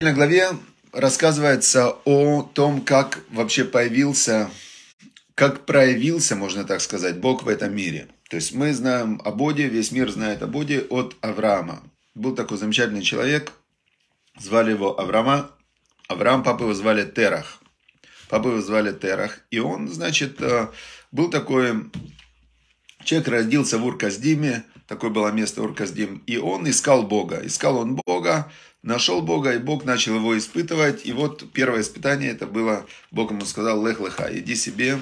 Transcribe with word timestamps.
В 0.00 0.14
главе 0.14 0.50
рассказывается 0.92 1.96
о 2.04 2.42
том, 2.42 2.82
как 2.82 3.24
вообще 3.30 3.64
появился, 3.64 4.48
как 5.34 5.66
проявился, 5.66 6.36
можно 6.36 6.62
так 6.62 6.80
сказать, 6.82 7.18
Бог 7.18 7.42
в 7.42 7.48
этом 7.48 7.74
мире. 7.74 8.06
То 8.30 8.36
есть 8.36 8.54
мы 8.54 8.72
знаем 8.72 9.20
о 9.24 9.32
Боге, 9.32 9.66
весь 9.66 9.90
мир 9.90 10.08
знает 10.08 10.40
о 10.40 10.46
Боге 10.46 10.82
от 10.82 11.16
Авраама. 11.20 11.82
Был 12.14 12.36
такой 12.36 12.58
замечательный 12.58 13.02
человек, 13.02 13.50
звали 14.38 14.70
его 14.70 15.00
Авраама. 15.00 15.50
Авраам, 16.06 16.44
папу 16.44 16.62
его 16.62 16.74
звали 16.74 17.04
Терах. 17.04 17.60
Папу 18.28 18.50
его 18.50 18.60
звали 18.60 18.92
Терах. 18.92 19.40
И 19.50 19.58
он, 19.58 19.88
значит, 19.88 20.40
э, 20.40 20.68
был 21.10 21.28
такой... 21.28 21.90
Человек 23.02 23.28
родился 23.28 23.78
в 23.78 23.84
Урказдиме, 23.84 24.62
такое 24.86 25.10
было 25.10 25.28
место 25.32 25.62
Урказдим, 25.62 26.22
и 26.26 26.36
он 26.36 26.68
искал 26.70 27.02
Бога. 27.02 27.40
Искал 27.44 27.78
он 27.78 27.96
Бога, 28.06 28.52
нашел 28.82 29.22
Бога, 29.22 29.54
и 29.54 29.58
Бог 29.58 29.84
начал 29.84 30.16
его 30.16 30.36
испытывать. 30.36 31.06
И 31.06 31.12
вот 31.12 31.52
первое 31.52 31.80
испытание 31.80 32.30
это 32.30 32.46
было, 32.46 32.86
Бог 33.10 33.30
ему 33.30 33.44
сказал, 33.44 33.86
лех 33.86 34.00
леха, 34.00 34.28
иди 34.30 34.54
себе 34.54 34.98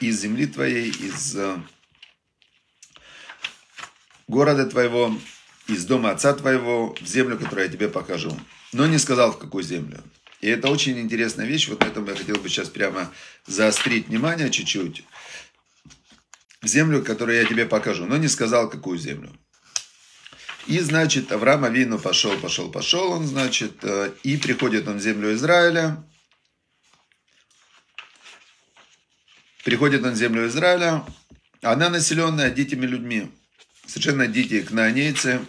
из 0.00 0.20
земли 0.20 0.46
твоей, 0.46 0.90
из 0.90 1.36
э, 1.36 1.58
города 4.28 4.66
твоего, 4.66 5.14
из 5.68 5.84
дома 5.84 6.10
отца 6.10 6.32
твоего, 6.34 6.94
в 7.00 7.06
землю, 7.06 7.38
которую 7.38 7.66
я 7.66 7.72
тебе 7.72 7.88
покажу. 7.88 8.36
Но 8.72 8.86
не 8.86 8.98
сказал, 8.98 9.32
в 9.32 9.38
какую 9.38 9.62
землю. 9.62 10.02
И 10.40 10.48
это 10.48 10.68
очень 10.68 10.98
интересная 10.98 11.46
вещь, 11.46 11.68
вот 11.68 11.80
на 11.80 11.84
этом 11.84 12.04
я 12.06 12.16
хотел 12.16 12.36
бы 12.36 12.48
сейчас 12.48 12.68
прямо 12.68 13.12
заострить 13.46 14.08
внимание 14.08 14.50
чуть-чуть. 14.50 15.04
Землю, 16.62 17.02
которую 17.02 17.38
я 17.38 17.44
тебе 17.44 17.64
покажу, 17.64 18.06
но 18.06 18.16
не 18.16 18.28
сказал, 18.28 18.68
какую 18.68 18.98
землю. 18.98 19.30
И, 20.66 20.78
значит, 20.78 21.32
Авраам 21.32 21.64
Авину 21.64 21.98
пошел, 21.98 22.38
пошел, 22.38 22.70
пошел 22.70 23.10
он, 23.10 23.26
значит, 23.26 23.82
э, 23.82 24.12
и 24.22 24.36
приходит 24.36 24.86
он 24.86 24.98
в 24.98 25.00
землю 25.00 25.34
Израиля. 25.34 26.04
Приходит 29.64 30.04
он 30.04 30.12
в 30.12 30.16
землю 30.16 30.46
Израиля, 30.46 31.04
она 31.62 31.88
населенная 31.88 32.50
дикими 32.50 32.86
людьми. 32.86 33.30
Совершенно 33.86 34.26
дикие 34.26 34.62
кнаанейцы. 34.62 35.40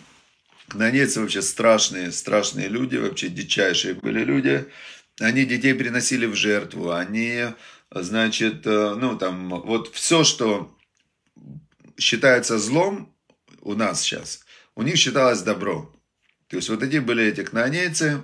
Кнаанейцы 0.68 1.22
вообще 1.22 1.42
страшные, 1.42 2.12
страшные 2.12 2.68
люди, 2.68 2.98
вообще 2.98 3.30
дичайшие 3.30 3.96
были 3.96 4.24
люди. 4.24 4.68
Они 5.20 5.46
детей 5.46 5.74
приносили 5.76 6.26
в 6.26 6.36
жертву, 6.36 6.92
они, 6.92 7.46
значит, 7.92 8.66
э, 8.66 8.96
ну 8.96 9.18
там, 9.18 9.50
вот 9.50 9.94
все, 9.94 10.24
что 10.24 10.76
считается 11.98 12.58
злом 12.58 13.16
у 13.62 13.76
нас 13.76 14.02
сейчас, 14.02 14.44
у 14.76 14.82
них 14.82 14.98
считалось 14.98 15.42
добро. 15.42 15.92
То 16.48 16.58
есть 16.58 16.70
вот 16.70 16.84
эти 16.84 16.98
были 16.98 17.26
эти 17.26 17.44
кнаанейцы. 17.44 18.22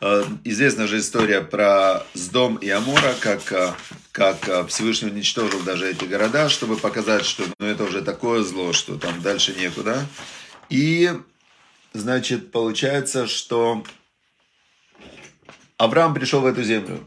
Э, 0.00 0.24
известна 0.44 0.86
же 0.86 0.98
история 0.98 1.40
про 1.40 2.04
Сдом 2.14 2.56
и 2.56 2.68
Амора, 2.68 3.14
как, 3.20 3.52
э, 3.52 3.72
как 4.10 4.68
Всевышний 4.68 5.10
уничтожил 5.10 5.60
даже 5.62 5.90
эти 5.90 6.04
города, 6.04 6.48
чтобы 6.48 6.76
показать, 6.76 7.24
что 7.24 7.44
ну, 7.58 7.66
это 7.66 7.84
уже 7.84 8.02
такое 8.02 8.42
зло, 8.42 8.72
что 8.72 8.98
там 8.98 9.22
дальше 9.22 9.54
некуда. 9.54 10.06
И, 10.68 11.10
значит, 11.92 12.50
получается, 12.50 13.26
что 13.26 13.84
Авраам 15.76 16.14
пришел 16.14 16.40
в 16.40 16.46
эту 16.46 16.62
землю. 16.62 17.06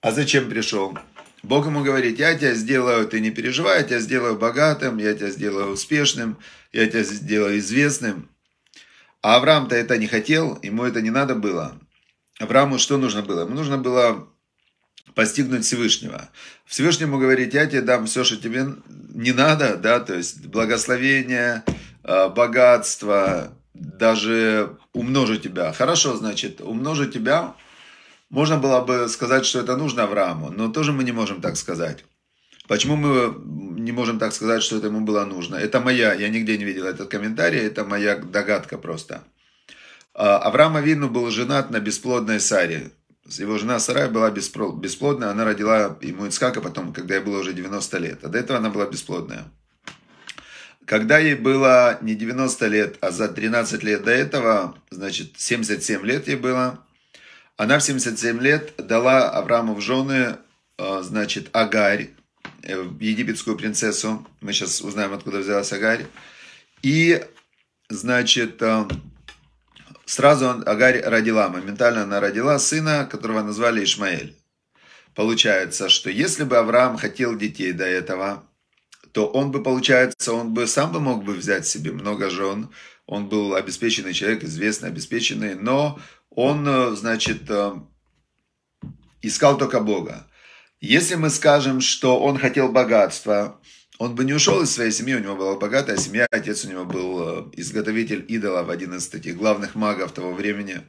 А 0.00 0.10
зачем 0.10 0.48
пришел? 0.48 0.98
Бог 1.42 1.66
ему 1.66 1.82
говорит, 1.82 2.18
я 2.18 2.34
тебя 2.34 2.54
сделаю, 2.54 3.06
ты 3.06 3.20
не 3.20 3.30
переживай, 3.30 3.78
я 3.78 3.84
тебя 3.84 3.98
сделаю 4.00 4.36
богатым, 4.36 4.98
я 4.98 5.14
тебя 5.14 5.30
сделаю 5.30 5.72
успешным, 5.72 6.38
я 6.72 6.86
тебя 6.86 7.02
сделаю 7.02 7.58
известным. 7.58 8.28
А 9.22 9.36
Авраам-то 9.36 9.74
это 9.74 9.98
не 9.98 10.06
хотел, 10.06 10.58
ему 10.62 10.84
это 10.84 11.00
не 11.00 11.10
надо 11.10 11.34
было. 11.34 11.78
Аврааму 12.38 12.78
что 12.78 12.96
нужно 12.96 13.22
было? 13.22 13.42
Ему 13.42 13.54
нужно 13.54 13.78
было 13.78 14.28
постигнуть 15.14 15.64
Всевышнего. 15.64 16.28
Всевышнему 16.64 17.18
говорит, 17.18 17.54
я 17.54 17.66
тебе 17.66 17.82
дам 17.82 18.06
все, 18.06 18.24
что 18.24 18.36
тебе 18.36 18.66
не 19.14 19.32
надо, 19.32 19.76
да, 19.76 20.00
то 20.00 20.14
есть 20.14 20.46
благословение, 20.46 21.64
Э, 22.04 22.28
богатство, 22.28 23.52
даже 23.74 24.76
умножу 24.92 25.36
тебя. 25.36 25.72
Хорошо, 25.72 26.16
значит, 26.16 26.60
умножу 26.60 27.06
тебя. 27.06 27.54
Можно 28.32 28.56
было 28.56 28.80
бы 28.80 29.10
сказать, 29.10 29.44
что 29.44 29.60
это 29.60 29.76
нужно 29.76 30.04
Аврааму, 30.04 30.50
но 30.50 30.72
тоже 30.72 30.92
мы 30.92 31.04
не 31.04 31.12
можем 31.12 31.42
так 31.42 31.54
сказать. 31.58 32.06
Почему 32.66 32.96
мы 32.96 33.34
не 33.78 33.92
можем 33.92 34.18
так 34.18 34.32
сказать, 34.32 34.62
что 34.62 34.78
это 34.78 34.86
ему 34.86 35.02
было 35.02 35.26
нужно? 35.26 35.56
Это 35.56 35.80
моя, 35.80 36.14
я 36.14 36.30
нигде 36.30 36.56
не 36.56 36.64
видел 36.64 36.86
этот 36.86 37.10
комментарий, 37.10 37.60
это 37.60 37.84
моя 37.84 38.16
догадка 38.16 38.78
просто. 38.78 39.22
А, 40.14 40.38
Авраам 40.38 40.76
Авину 40.76 41.10
был 41.10 41.30
женат 41.30 41.70
на 41.70 41.78
бесплодной 41.78 42.40
Саре. 42.40 42.92
Его 43.26 43.58
жена 43.58 43.78
Сарай 43.78 44.08
была 44.08 44.30
бесплодная, 44.30 45.28
она 45.28 45.44
родила 45.44 45.98
ему 46.00 46.26
Ицкака 46.26 46.62
потом, 46.62 46.94
когда 46.94 47.16
ей 47.16 47.22
было 47.22 47.40
уже 47.40 47.52
90 47.52 47.98
лет. 47.98 48.24
А 48.24 48.28
до 48.28 48.38
этого 48.38 48.58
она 48.58 48.70
была 48.70 48.86
бесплодная. 48.86 49.44
Когда 50.86 51.18
ей 51.18 51.34
было 51.34 51.98
не 52.00 52.14
90 52.14 52.66
лет, 52.68 52.96
а 53.02 53.10
за 53.10 53.28
13 53.28 53.82
лет 53.82 54.04
до 54.04 54.10
этого, 54.10 54.74
значит, 54.90 55.34
77 55.36 56.02
лет 56.06 56.28
ей 56.28 56.36
было, 56.36 56.82
она 57.62 57.78
в 57.78 57.82
77 57.84 58.40
лет 58.40 58.74
дала 58.76 59.30
Аврааму 59.30 59.74
в 59.74 59.80
жены, 59.80 60.36
э, 60.78 61.02
значит, 61.02 61.48
Агарь, 61.52 62.10
э, 62.64 62.72
египетскую 62.98 63.56
принцессу. 63.56 64.26
Мы 64.40 64.52
сейчас 64.52 64.80
узнаем, 64.80 65.12
откуда 65.12 65.38
взялась 65.38 65.72
Агарь. 65.72 66.06
И, 66.82 67.24
значит, 67.88 68.60
э, 68.62 68.84
сразу 70.06 70.48
Агарь 70.66 71.02
родила, 71.02 71.48
моментально 71.50 72.02
она 72.02 72.18
родила 72.18 72.58
сына, 72.58 73.08
которого 73.08 73.42
назвали 73.42 73.84
Ишмаэль. 73.84 74.36
Получается, 75.14 75.88
что 75.88 76.10
если 76.10 76.42
бы 76.42 76.56
Авраам 76.56 76.98
хотел 76.98 77.36
детей 77.36 77.70
до 77.72 77.84
этого, 77.84 78.42
то 79.12 79.28
он 79.28 79.52
бы, 79.52 79.62
получается, 79.62 80.32
он 80.32 80.52
бы 80.52 80.66
сам 80.66 80.90
бы 80.90 80.98
мог 80.98 81.22
бы 81.22 81.34
взять 81.34 81.68
себе 81.68 81.92
много 81.92 82.28
жен, 82.28 82.70
он 83.06 83.28
был 83.28 83.54
обеспеченный 83.54 84.14
человек, 84.14 84.42
известный, 84.42 84.88
обеспеченный, 84.88 85.54
но 85.54 86.00
он, 86.36 86.66
э, 86.66 86.96
значит, 86.96 87.42
э, 87.48 87.74
искал 89.20 89.58
только 89.58 89.80
Бога. 89.80 90.26
Если 90.80 91.14
мы 91.14 91.30
скажем, 91.30 91.80
что 91.80 92.18
он 92.20 92.38
хотел 92.38 92.70
богатства, 92.70 93.60
он 93.98 94.14
бы 94.14 94.24
не 94.24 94.32
ушел 94.32 94.62
из 94.62 94.70
своей 94.72 94.90
семьи, 94.90 95.14
у 95.14 95.20
него 95.20 95.36
была 95.36 95.56
богатая 95.56 95.96
семья, 95.96 96.26
отец 96.30 96.64
у 96.64 96.70
него 96.70 96.84
был 96.84 97.20
э, 97.20 97.50
изготовитель 97.52 98.24
идолов, 98.28 98.68
один 98.68 98.94
из 98.94 99.08
таких 99.08 99.36
главных 99.36 99.74
магов 99.74 100.12
того 100.12 100.32
времени. 100.32 100.82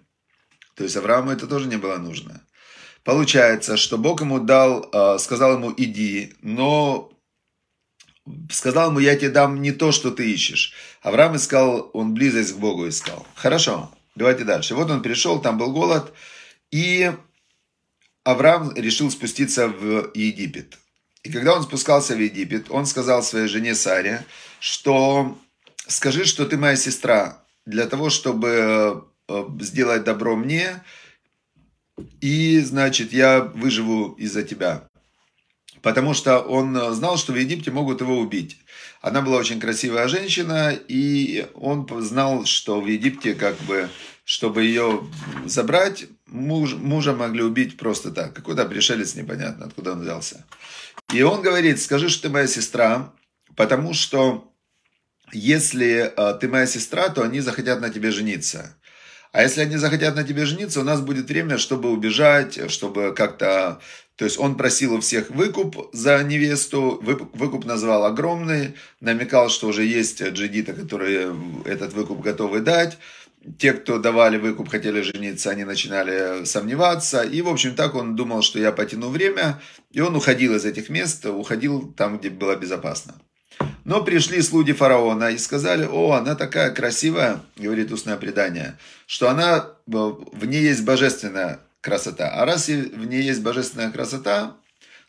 То 0.76 0.84
есть 0.84 0.98
Аврааму 0.98 1.32
это 1.32 1.46
тоже 1.46 1.68
не 1.68 1.78
было 1.78 1.98
нужно. 1.98 2.42
Получается, 3.04 3.78
что 3.78 3.98
Бог 3.98 4.22
ему 4.22 4.40
дал, 4.40 4.90
сказал 5.20 5.58
ему 5.58 5.74
иди, 5.76 6.36
но 6.42 7.12
сказал 8.50 8.90
ему, 8.90 9.00
я 9.00 9.18
тебе 9.18 9.30
дам 9.30 9.62
не 9.62 9.74
то, 9.74 9.92
что 9.92 10.10
ты 10.10 10.32
ищешь. 10.32 10.74
Авраам 11.02 11.36
искал, 11.36 11.92
он 11.94 12.14
близость 12.14 12.54
к 12.54 12.58
Богу 12.58 12.88
искал. 12.88 13.28
Хорошо, 13.36 13.92
давайте 14.16 14.44
дальше. 14.44 14.76
Вот 14.76 14.90
он 14.90 15.02
пришел, 15.02 15.42
там 15.42 15.58
был 15.58 15.72
голод, 15.72 16.14
и 16.72 17.12
Авраам 18.24 18.74
решил 18.76 19.12
спуститься 19.12 19.68
в 19.68 20.12
Египет. 20.14 20.78
И 21.24 21.32
когда 21.32 21.56
он 21.56 21.64
спускался 21.64 22.16
в 22.16 22.20
Египет, 22.20 22.68
он 22.70 22.86
сказал 22.86 23.24
своей 23.24 23.48
жене 23.48 23.76
Саре, 23.76 24.26
что 24.60 25.38
скажи, 25.88 26.26
что 26.26 26.46
ты 26.46 26.58
моя 26.58 26.76
сестра, 26.76 27.44
для 27.66 27.88
того, 27.88 28.10
чтобы 28.10 29.06
э, 29.28 29.46
сделать 29.62 30.04
добро 30.04 30.36
мне, 30.36 30.84
и, 32.22 32.60
значит, 32.60 33.14
я 33.14 33.42
выживу 33.42 34.14
из-за 34.14 34.44
тебя 34.44 34.90
потому 35.84 36.14
что 36.16 36.40
он 36.40 36.76
э, 36.76 36.92
знал, 36.94 37.18
что 37.18 37.34
в 37.34 37.36
Египте 37.36 37.70
могут 37.70 38.02
его 38.02 38.18
убить. 38.18 38.58
Она 39.02 39.22
была 39.22 39.38
очень 39.38 39.60
красивая 39.60 40.08
женщина, 40.08 40.72
и 40.72 41.46
он 41.54 41.88
знал, 42.02 42.46
что 42.46 42.82
в 42.82 42.88
Египте, 42.88 43.36
как 43.36 43.58
бы, 43.68 43.90
чтобы 44.24 44.64
ее 44.64 45.04
забрать, 45.46 46.06
муж, 46.26 46.74
мужа 46.74 47.14
могли 47.14 47.44
убить 47.44 47.78
просто 47.78 48.12
так. 48.12 48.34
Какой-то 48.34 48.66
пришелец 48.66 49.14
непонятно, 49.16 49.66
откуда 49.66 49.92
он 49.92 50.02
взялся. 50.02 50.46
И 51.14 51.22
он 51.22 51.42
говорит, 51.42 51.82
скажи, 51.82 52.08
что 52.10 52.24
ты 52.24 52.30
моя 52.30 52.48
сестра, 52.48 53.14
потому 53.58 53.94
что 53.94 54.50
если 55.34 56.14
э, 56.16 56.38
ты 56.40 56.48
моя 56.48 56.66
сестра, 56.66 57.10
то 57.10 57.24
они 57.24 57.42
захотят 57.42 57.82
на 57.82 57.90
тебе 57.90 58.12
жениться. 58.12 58.74
А 59.34 59.42
если 59.42 59.62
они 59.62 59.78
захотят 59.78 60.16
на 60.16 60.24
тебе 60.24 60.46
жениться, 60.46 60.80
у 60.80 60.84
нас 60.84 61.02
будет 61.02 61.28
время, 61.28 61.58
чтобы 61.58 61.90
убежать, 61.90 62.72
чтобы 62.72 63.16
как-то 63.16 63.82
то 64.16 64.26
есть 64.26 64.38
он 64.40 64.56
просил 64.56 64.94
у 64.94 65.00
всех 65.00 65.32
выкуп 65.32 65.90
за 65.92 66.24
невесту, 66.24 67.00
выкуп, 67.02 67.66
назвал 67.66 68.06
огромный, 68.06 68.76
намекал, 69.00 69.50
что 69.50 69.68
уже 69.68 69.84
есть 69.84 70.22
джигиты, 70.22 70.74
которые 70.74 71.36
этот 71.66 71.94
выкуп 71.94 72.22
готовы 72.22 72.60
дать. 72.60 72.98
Те, 73.58 73.74
кто 73.74 73.98
давали 73.98 74.38
выкуп, 74.38 74.70
хотели 74.70 75.02
жениться, 75.02 75.50
они 75.50 75.64
начинали 75.66 76.46
сомневаться. 76.46 77.24
И, 77.24 77.42
в 77.42 77.50
общем, 77.50 77.76
так 77.76 77.96
он 77.96 78.16
думал, 78.16 78.42
что 78.42 78.60
я 78.60 78.72
потяну 78.72 79.10
время. 79.10 79.60
И 79.92 80.00
он 80.00 80.16
уходил 80.16 80.56
из 80.56 80.64
этих 80.64 80.90
мест, 80.90 81.26
уходил 81.26 81.92
там, 81.98 82.20
где 82.20 82.30
было 82.30 82.56
безопасно. 82.56 83.16
Но 83.84 84.04
пришли 84.04 84.42
слуги 84.42 84.72
фараона 84.74 85.32
и 85.32 85.38
сказали, 85.38 85.86
о, 85.92 86.14
она 86.14 86.36
такая 86.36 86.72
красивая, 86.72 87.42
говорит 87.58 87.92
устное 87.92 88.16
предание, 88.16 88.78
что 89.08 89.30
она, 89.30 89.72
в 89.86 90.46
ней 90.46 90.64
есть 90.64 90.86
божественная 90.86 91.60
красота. 91.84 92.32
А 92.32 92.46
раз 92.46 92.68
в 92.68 93.06
ней 93.06 93.22
есть 93.22 93.42
божественная 93.42 93.92
красота, 93.92 94.56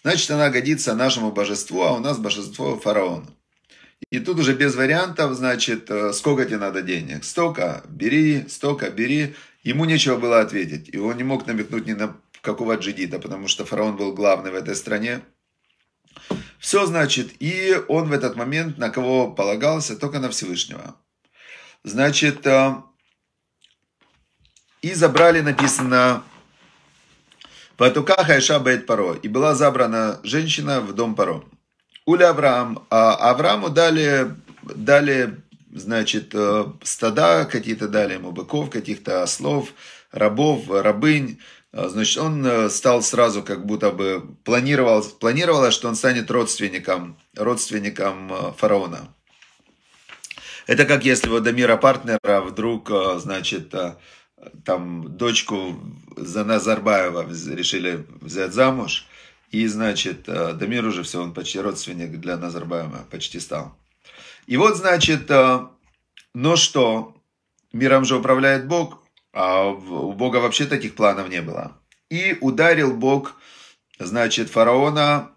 значит 0.02 0.30
она 0.30 0.50
годится 0.50 0.94
нашему 0.94 1.30
божеству, 1.30 1.82
а 1.82 1.92
у 1.92 2.00
нас 2.00 2.18
божество 2.18 2.78
фараона. 2.78 3.26
И 4.10 4.18
тут 4.18 4.38
уже 4.38 4.54
без 4.54 4.74
вариантов, 4.74 5.34
значит, 5.34 5.90
э, 5.90 6.12
сколько 6.12 6.44
тебе 6.44 6.58
надо 6.58 6.82
денег? 6.82 7.24
Столько, 7.24 7.82
бери, 7.88 8.44
столько, 8.48 8.90
бери. 8.90 9.34
Ему 9.62 9.86
нечего 9.86 10.16
было 10.16 10.40
ответить. 10.40 10.90
И 10.92 10.98
он 10.98 11.16
не 11.16 11.24
мог 11.24 11.46
намекнуть 11.46 11.86
ни 11.86 11.94
на 11.94 12.16
какого 12.42 12.74
джидита, 12.74 13.18
потому 13.18 13.48
что 13.48 13.64
фараон 13.64 13.96
был 13.96 14.12
главный 14.12 14.50
в 14.50 14.56
этой 14.56 14.74
стране. 14.74 15.22
Все, 16.58 16.86
значит, 16.86 17.30
и 17.40 17.80
он 17.88 18.08
в 18.08 18.12
этот 18.12 18.36
момент 18.36 18.78
на 18.78 18.90
кого 18.90 19.30
полагался? 19.30 19.96
Только 19.96 20.18
на 20.18 20.28
Всевышнего. 20.28 20.96
Значит, 21.82 22.46
э, 22.46 22.74
и 24.82 24.92
забрали, 24.92 25.40
написано, 25.40 26.22
Патука 27.76 28.22
Хайша 28.22 28.60
Бейт 28.60 28.86
Паро. 28.86 29.14
И 29.14 29.28
была 29.28 29.54
забрана 29.54 30.20
женщина 30.22 30.80
в 30.80 30.92
дом 30.92 31.14
Паро. 31.16 31.42
Уля 32.06 32.30
Авраам. 32.30 32.86
А 32.90 33.30
Аврааму 33.30 33.68
дали, 33.68 34.30
дали 34.62 35.42
значит, 35.72 36.30
э, 36.34 36.66
стада 36.84 37.46
какие-то 37.46 37.88
дали 37.88 38.14
ему, 38.14 38.30
быков, 38.30 38.70
каких-то 38.70 39.24
ослов, 39.24 39.70
рабов, 40.12 40.70
рабынь. 40.70 41.40
А, 41.72 41.88
значит, 41.88 42.18
он 42.18 42.46
э, 42.46 42.70
стал 42.70 43.02
сразу 43.02 43.42
как 43.42 43.66
будто 43.66 43.90
бы 43.90 44.22
планировал, 44.44 45.02
планировалось, 45.02 45.74
что 45.74 45.88
он 45.88 45.96
станет 45.96 46.30
родственником, 46.30 47.18
родственником 47.36 48.32
э, 48.32 48.52
фараона. 48.56 49.08
Это 50.68 50.84
как 50.84 51.04
если 51.04 51.28
вот 51.28 51.42
Дамира 51.42 51.76
партнера 51.76 52.40
вдруг, 52.40 52.90
значит, 53.16 53.74
там 54.64 55.16
дочку 55.16 55.78
за 56.16 56.44
Назарбаева 56.44 57.28
решили 57.28 58.06
взять 58.20 58.52
замуж, 58.52 59.06
и, 59.50 59.66
значит, 59.66 60.24
Дамир 60.24 60.84
уже 60.84 61.02
все, 61.02 61.22
он 61.22 61.32
почти 61.32 61.60
родственник 61.60 62.20
для 62.20 62.36
Назарбаева, 62.36 63.06
почти 63.10 63.40
стал. 63.40 63.76
И 64.46 64.56
вот, 64.56 64.76
значит, 64.76 65.30
но 66.34 66.56
что, 66.56 67.14
миром 67.72 68.04
же 68.04 68.16
управляет 68.16 68.66
Бог, 68.66 69.04
а 69.32 69.66
у 69.66 70.12
Бога 70.12 70.38
вообще 70.38 70.66
таких 70.66 70.94
планов 70.94 71.28
не 71.28 71.42
было. 71.42 71.76
И 72.10 72.36
ударил 72.40 72.96
Бог, 72.96 73.36
значит, 73.98 74.48
фараона 74.50 75.32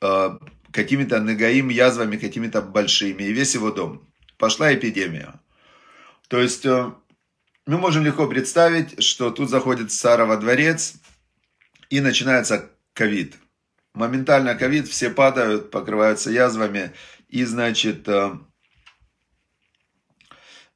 э, 0.00 0.38
какими-то 0.70 1.20
нагаим 1.20 1.68
язвами, 1.68 2.16
какими-то 2.16 2.62
большими, 2.62 3.24
и 3.24 3.32
весь 3.32 3.54
его 3.54 3.70
дом. 3.70 4.08
Пошла 4.38 4.74
эпидемия. 4.74 5.40
То 6.28 6.40
есть, 6.40 6.64
э, 6.64 6.92
мы 7.66 7.78
можем 7.78 8.04
легко 8.04 8.26
представить, 8.26 9.02
что 9.02 9.30
тут 9.30 9.50
заходит 9.50 9.92
Сара 9.92 10.26
во 10.26 10.36
дворец, 10.36 10.94
и 11.90 12.00
начинается 12.00 12.70
ковид. 12.92 13.36
Моментально 13.94 14.54
ковид, 14.54 14.88
все 14.88 15.10
падают, 15.10 15.70
покрываются 15.70 16.30
язвами, 16.30 16.92
и, 17.28 17.44
значит, 17.44 18.08
э, 18.08 18.32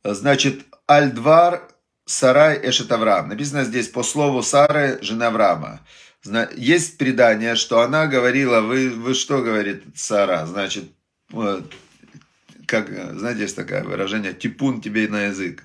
значит, 0.05 0.65
Альдвар 0.87 1.69
Сарай 2.09 2.59
Эшет 2.63 2.91
Авраам. 2.91 3.29
Написано 3.29 3.65
здесь 3.65 3.89
по 3.89 4.03
слову 4.03 4.43
Сары, 4.43 4.99
жена 5.03 5.27
Авраама. 5.27 5.81
Есть 6.57 6.97
предание, 6.97 7.55
что 7.55 7.83
она 7.83 8.07
говорила, 8.07 8.63
вы, 8.63 8.89
вы 8.89 9.13
что 9.15 9.43
говорит 9.43 9.85
Сара? 9.95 10.47
Значит, 10.47 10.85
как, 12.67 12.89
знаете, 13.19 13.43
есть 13.43 13.57
такое 13.57 13.85
выражение, 13.85 14.33
типун 14.33 14.81
тебе 14.81 15.07
на 15.09 15.27
язык. 15.27 15.65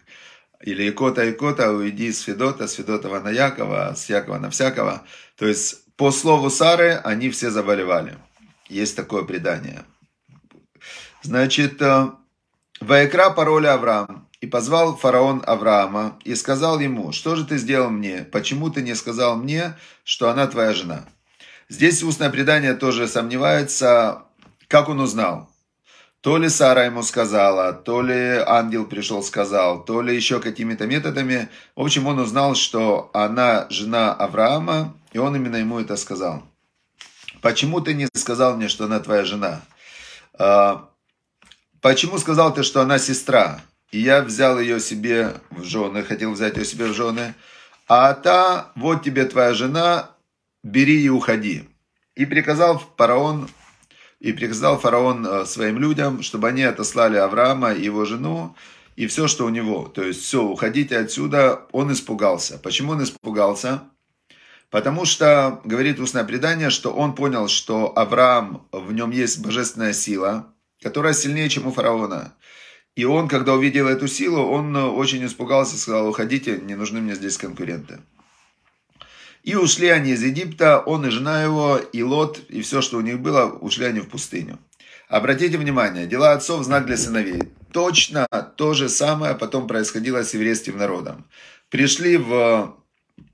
Или 0.63 0.89
икота, 0.89 1.29
икота, 1.29 1.71
уйди 1.71 2.11
с 2.11 2.21
Федота, 2.21 2.67
с 2.67 2.73
Федотова 2.73 3.19
на 3.19 3.31
Якова, 3.31 3.93
с 3.95 4.09
Якова 4.09 4.39
на 4.39 4.49
всякого. 4.49 5.03
То 5.35 5.45
есть, 5.45 5.85
по 5.97 6.11
слову 6.11 6.49
Сары, 6.49 7.01
они 7.03 7.29
все 7.29 7.51
заболевали. 7.51 8.17
Есть 8.69 8.95
такое 8.95 9.23
предание. 9.23 9.83
Значит, 11.21 11.81
э, 11.81 12.11
Ваекра 12.79 13.29
пароля 13.29 13.73
Авраам. 13.73 14.29
И 14.39 14.47
позвал 14.47 14.97
фараон 14.97 15.41
Авраама 15.45 16.19
и 16.25 16.35
сказал 16.35 16.79
ему, 16.79 17.13
что 17.13 17.35
же 17.37 17.45
ты 17.45 17.57
сделал 17.57 17.89
мне? 17.89 18.25
Почему 18.29 18.69
ты 18.69 18.81
не 18.81 18.93
сказал 18.93 19.37
мне, 19.37 19.75
что 20.03 20.29
она 20.29 20.47
твоя 20.47 20.73
жена? 20.73 21.05
Здесь 21.69 22.03
устное 22.03 22.29
предание 22.29 22.73
тоже 22.73 23.07
сомневается, 23.07 24.23
как 24.67 24.89
он 24.89 24.99
узнал. 24.99 25.52
То 26.23 26.37
ли 26.37 26.49
Сара 26.49 26.85
ему 26.85 27.03
сказала, 27.03 27.73
то 27.73 28.01
ли 28.01 28.41
ангел 28.47 28.85
пришел 28.85 29.21
сказал, 29.21 29.85
то 29.85 30.01
ли 30.01 30.15
еще 30.15 30.39
какими-то 30.39 30.87
методами. 30.87 31.49
В 31.75 31.81
общем, 31.81 32.07
он 32.07 32.17
узнал, 32.17 32.55
что 32.55 33.11
она 33.13 33.67
жена 33.69 34.13
Авраама, 34.13 34.95
и 35.11 35.19
он 35.19 35.35
именно 35.35 35.57
ему 35.57 35.79
это 35.79 35.95
сказал. 35.97 36.43
Почему 37.41 37.81
ты 37.81 37.93
не 37.93 38.07
сказал 38.15 38.55
мне, 38.55 38.69
что 38.69 38.85
она 38.85 38.99
твоя 38.99 39.25
жена? 39.25 39.61
А, 40.39 40.89
почему 41.81 42.17
сказал 42.17 42.53
ты, 42.53 42.63
что 42.63 42.81
она 42.81 42.97
сестра? 42.97 43.61
и 43.93 43.99
я 43.99 44.23
взял 44.23 44.59
ее 44.59 44.79
себе 44.79 45.35
в 45.51 45.63
жены, 45.63 46.03
хотел 46.03 46.33
взять 46.33 46.57
ее 46.57 46.65
себе 46.65 46.87
в 46.87 46.93
жены, 46.95 47.35
а 47.87 48.13
та, 48.13 48.71
вот 48.75 49.03
тебе 49.03 49.25
твоя 49.25 49.53
жена, 49.53 50.09
бери 50.63 50.99
и 51.03 51.09
уходи. 51.09 51.69
И 52.15 52.25
приказал 52.25 52.81
фараон, 52.97 53.47
и 54.23 54.31
приказал 54.31 54.79
фараон 54.79 55.27
э, 55.27 55.45
своим 55.45 55.77
людям, 55.77 56.23
чтобы 56.23 56.47
они 56.47 56.63
отослали 56.63 57.17
Авраама 57.17 57.73
и 57.73 57.83
его 57.83 58.05
жену, 58.05 58.55
и 58.95 59.05
все, 59.07 59.27
что 59.27 59.45
у 59.45 59.49
него. 59.49 59.91
То 59.93 60.01
есть, 60.01 60.21
все, 60.21 60.41
уходите 60.41 60.97
отсюда. 60.97 61.65
Он 61.73 61.91
испугался. 61.91 62.57
Почему 62.57 62.93
он 62.93 63.03
испугался? 63.03 63.83
Потому 64.69 65.03
что, 65.03 65.59
говорит 65.65 65.99
устное 65.99 66.23
предание, 66.23 66.69
что 66.69 66.93
он 66.93 67.15
понял, 67.15 67.49
что 67.49 67.91
Авраам, 67.97 68.65
в 68.71 68.93
нем 68.93 69.11
есть 69.11 69.41
божественная 69.41 69.91
сила, 69.91 70.47
которая 70.81 71.13
сильнее, 71.13 71.49
чем 71.49 71.67
у 71.67 71.73
фараона. 71.73 72.33
И 72.95 73.03
он, 73.03 73.27
когда 73.27 73.53
увидел 73.53 73.89
эту 73.89 74.07
силу, 74.07 74.41
он 74.41 74.73
э, 74.77 74.83
очень 74.83 75.25
испугался, 75.25 75.77
сказал, 75.77 76.07
уходите, 76.07 76.59
не 76.61 76.75
нужны 76.75 77.01
мне 77.01 77.15
здесь 77.15 77.37
конкуренты. 77.37 77.99
И 79.43 79.55
ушли 79.55 79.89
они 79.89 80.11
из 80.11 80.23
Египта, 80.23 80.79
он 80.79 81.05
и 81.05 81.09
жена 81.09 81.43
его, 81.43 81.77
и 81.77 82.01
Лот, 82.01 82.39
и 82.49 82.61
все, 82.61 82.81
что 82.81 82.97
у 82.97 83.01
них 83.01 83.19
было, 83.19 83.45
ушли 83.61 83.85
они 83.85 83.99
в 83.99 84.07
пустыню. 84.07 84.57
Обратите 85.09 85.57
внимание, 85.57 86.07
дела 86.07 86.31
отцов– 86.31 86.63
знак 86.65 86.85
для 86.85 86.97
сыновей. 86.97 87.43
Точно 87.71 88.25
то 88.55 88.73
же 88.73 88.87
самое 88.87 89.35
потом 89.35 89.67
происходило 89.67 90.23
с 90.23 90.33
еврейским 90.33 90.77
народом. 90.77 91.25
Пришли 91.69 92.17
в 92.17 92.77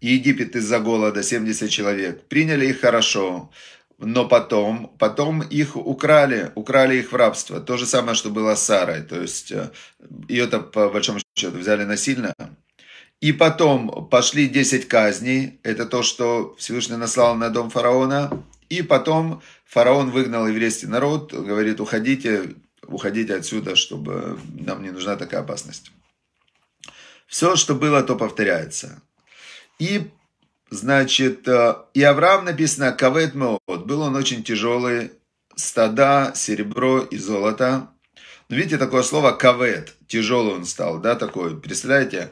Египет 0.02 0.56
из-за 0.56 0.80
голода 0.80 1.22
70 1.22 1.70
человек, 1.70 2.24
приняли 2.28 2.68
их 2.68 2.82
хорошо, 2.82 3.52
но 4.00 4.28
потом, 4.28 4.96
потом 4.98 5.42
их 5.42 5.76
украли, 5.76 6.52
украли 6.56 6.98
их 6.98 7.12
в 7.12 7.16
рабство. 7.16 7.60
То 7.60 7.78
же 7.78 7.86
самое, 7.86 8.16
что 8.16 8.30
было 8.30 8.56
с 8.56 8.64
Сарой. 8.64 9.02
То 9.02 9.22
есть 9.22 9.52
э, 9.52 9.70
ее-то 10.30 10.62
по 10.62 10.90
большому 10.90 11.20
счету 11.38 11.58
взяли 11.58 11.84
насильно. 11.84 12.34
И 13.22 13.34
потом 13.34 14.08
пошли 14.10 14.48
10 14.48 14.88
казней. 14.88 15.60
Это 15.64 15.86
то, 15.86 16.04
что 16.04 16.56
Всевышний 16.58 16.96
наслал 16.96 17.36
на 17.36 17.50
дом 17.50 17.70
фараона. 17.70 18.44
И 18.70 18.82
потом 18.82 19.42
фараон 19.66 20.12
выгнал 20.12 20.48
еврейский 20.48 20.88
народ, 20.88 21.34
говорит, 21.34 21.80
уходите, 21.80 22.56
уходите 22.88 23.36
отсюда, 23.36 23.76
чтобы 23.76 24.40
нам 24.60 24.84
не 24.84 24.92
нужна 24.92 25.16
такая 25.16 25.42
опасность. 25.42 25.92
Все, 27.28 27.56
что 27.56 27.76
было, 27.76 28.04
то 28.04 28.16
повторяется. 28.16 29.02
И 29.80 30.10
Значит, 30.72 31.48
и 31.96 32.04
Авраам 32.04 32.46
написано 32.46 32.92
Кавет 32.92 33.34
Меот. 33.34 33.88
Был 33.88 34.02
он 34.02 34.16
очень 34.16 34.44
тяжелый, 34.44 35.12
стада, 35.56 36.32
серебро 36.36 37.00
и 37.02 37.18
золото. 37.18 37.90
Видите, 38.50 38.78
такое 38.78 39.04
слово 39.04 39.32
кавет, 39.32 39.96
тяжелый 40.08 40.56
он 40.56 40.66
стал, 40.66 41.00
да, 41.00 41.16
такой. 41.16 41.60
Представляете, 41.60 42.32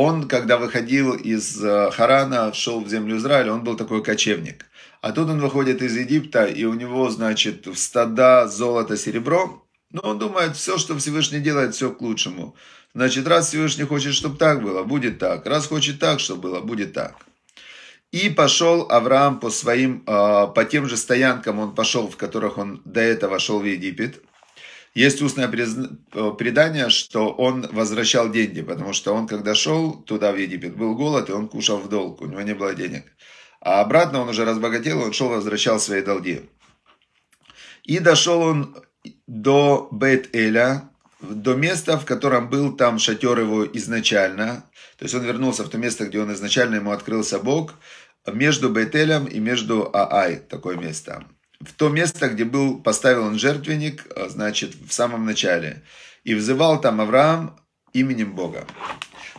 он, 0.00 0.28
когда 0.28 0.58
выходил 0.58 1.12
из 1.12 1.60
э, 1.60 1.90
Харана, 1.90 2.52
шел 2.52 2.80
в 2.84 2.88
землю 2.88 3.16
Израиля, 3.16 3.52
он 3.52 3.64
был 3.64 3.76
такой 3.76 4.00
кочевник. 4.00 4.66
А 5.00 5.10
тут 5.10 5.28
он 5.28 5.40
выходит 5.40 5.82
из 5.82 5.96
Египта, 5.96 6.44
и 6.44 6.64
у 6.66 6.74
него, 6.74 7.10
значит, 7.10 7.66
в 7.66 7.76
стада 7.76 8.46
золото, 8.46 8.96
серебро. 8.96 9.64
Но 9.90 10.02
он 10.04 10.20
думает, 10.20 10.54
все, 10.54 10.78
что 10.78 10.96
Всевышний 10.96 11.40
делает, 11.40 11.74
все 11.74 11.90
к 11.90 12.00
лучшему. 12.00 12.54
Значит, 12.94 13.26
раз 13.26 13.48
Всевышний 13.48 13.86
хочет, 13.86 14.14
чтобы 14.14 14.36
так 14.36 14.62
было, 14.62 14.84
будет 14.84 15.18
так. 15.18 15.44
Раз 15.46 15.66
хочет 15.66 15.98
так, 15.98 16.20
чтобы 16.20 16.42
было, 16.42 16.60
будет 16.60 16.92
так. 16.92 17.16
И 18.12 18.30
пошел 18.30 18.86
Авраам 18.88 19.40
по 19.40 19.50
своим, 19.50 20.04
а, 20.06 20.46
по 20.46 20.64
тем 20.64 20.88
же 20.88 20.96
стоянкам 20.96 21.58
он 21.58 21.74
пошел, 21.74 22.08
в 22.08 22.16
которых 22.16 22.56
он 22.56 22.82
до 22.84 23.00
этого 23.00 23.40
шел 23.40 23.58
в 23.58 23.64
Египет. 23.64 24.22
Есть 24.98 25.22
устное 25.22 25.46
предание, 25.46 26.90
что 26.90 27.30
он 27.30 27.68
возвращал 27.70 28.32
деньги, 28.32 28.62
потому 28.62 28.92
что 28.92 29.14
он, 29.14 29.28
когда 29.28 29.54
шел 29.54 29.92
туда, 29.92 30.32
в 30.32 30.36
Египет, 30.36 30.76
был 30.76 30.96
голод, 30.96 31.28
и 31.28 31.32
он 31.32 31.48
кушал 31.48 31.78
в 31.78 31.88
долг, 31.88 32.20
у 32.20 32.26
него 32.26 32.42
не 32.42 32.52
было 32.52 32.74
денег. 32.74 33.04
А 33.60 33.80
обратно 33.80 34.22
он 34.22 34.28
уже 34.28 34.44
разбогател, 34.44 35.00
он 35.00 35.12
шел, 35.12 35.28
возвращал 35.28 35.78
свои 35.78 36.02
долги. 36.02 36.40
И 37.84 38.00
дошел 38.00 38.40
он, 38.40 38.76
до 39.28 39.88
Бет-Эля, 39.92 40.90
до 41.20 41.54
места, 41.54 41.96
в 41.96 42.04
котором 42.04 42.50
был 42.50 42.76
там 42.76 42.98
шатер 42.98 43.38
его 43.38 43.64
изначально. 43.66 44.64
То 44.98 45.04
есть 45.04 45.14
он 45.14 45.22
вернулся 45.22 45.62
в 45.62 45.68
то 45.68 45.78
место, 45.78 46.06
где 46.06 46.18
он 46.20 46.32
изначально 46.32 46.74
ему 46.74 46.90
открылся 46.90 47.38
Бог, 47.38 47.74
между 48.26 48.68
Бетелем 48.68 49.26
и 49.26 49.38
между 49.38 49.88
Аай, 49.94 50.40
такое 50.40 50.76
место. 50.76 51.24
В 51.60 51.72
то 51.72 51.88
место, 51.88 52.28
где 52.28 52.44
был, 52.44 52.80
поставил 52.80 53.24
он 53.24 53.38
жертвенник, 53.38 54.06
а, 54.14 54.28
значит, 54.28 54.74
в 54.74 54.92
самом 54.92 55.26
начале. 55.26 55.82
И 56.24 56.34
взывал 56.34 56.80
там 56.80 57.00
Авраам 57.00 57.58
именем 57.92 58.32
Бога. 58.34 58.66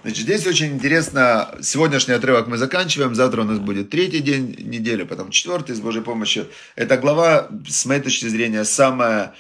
Значит, 0.02 0.24
здесь 0.24 0.48
очень 0.48 0.74
интересно, 0.74 1.56
сегодняшний 1.62 2.14
отрывок 2.14 2.48
мы 2.48 2.58
заканчиваем, 2.58 3.16
завтра 3.16 3.42
у 3.42 3.46
нас 3.46 3.60
будет 3.60 3.90
третий 3.90 4.20
день 4.20 4.56
недели, 4.60 5.04
потом 5.04 5.30
четвертый 5.30 5.76
с 5.76 5.82
Божьей 5.82 6.04
помощью. 6.04 6.48
Эта 6.76 6.98
глава, 6.98 7.50
с 7.68 7.86
моей 7.86 8.02
точки 8.02 8.26
зрения, 8.28 8.64
самая 8.64 9.34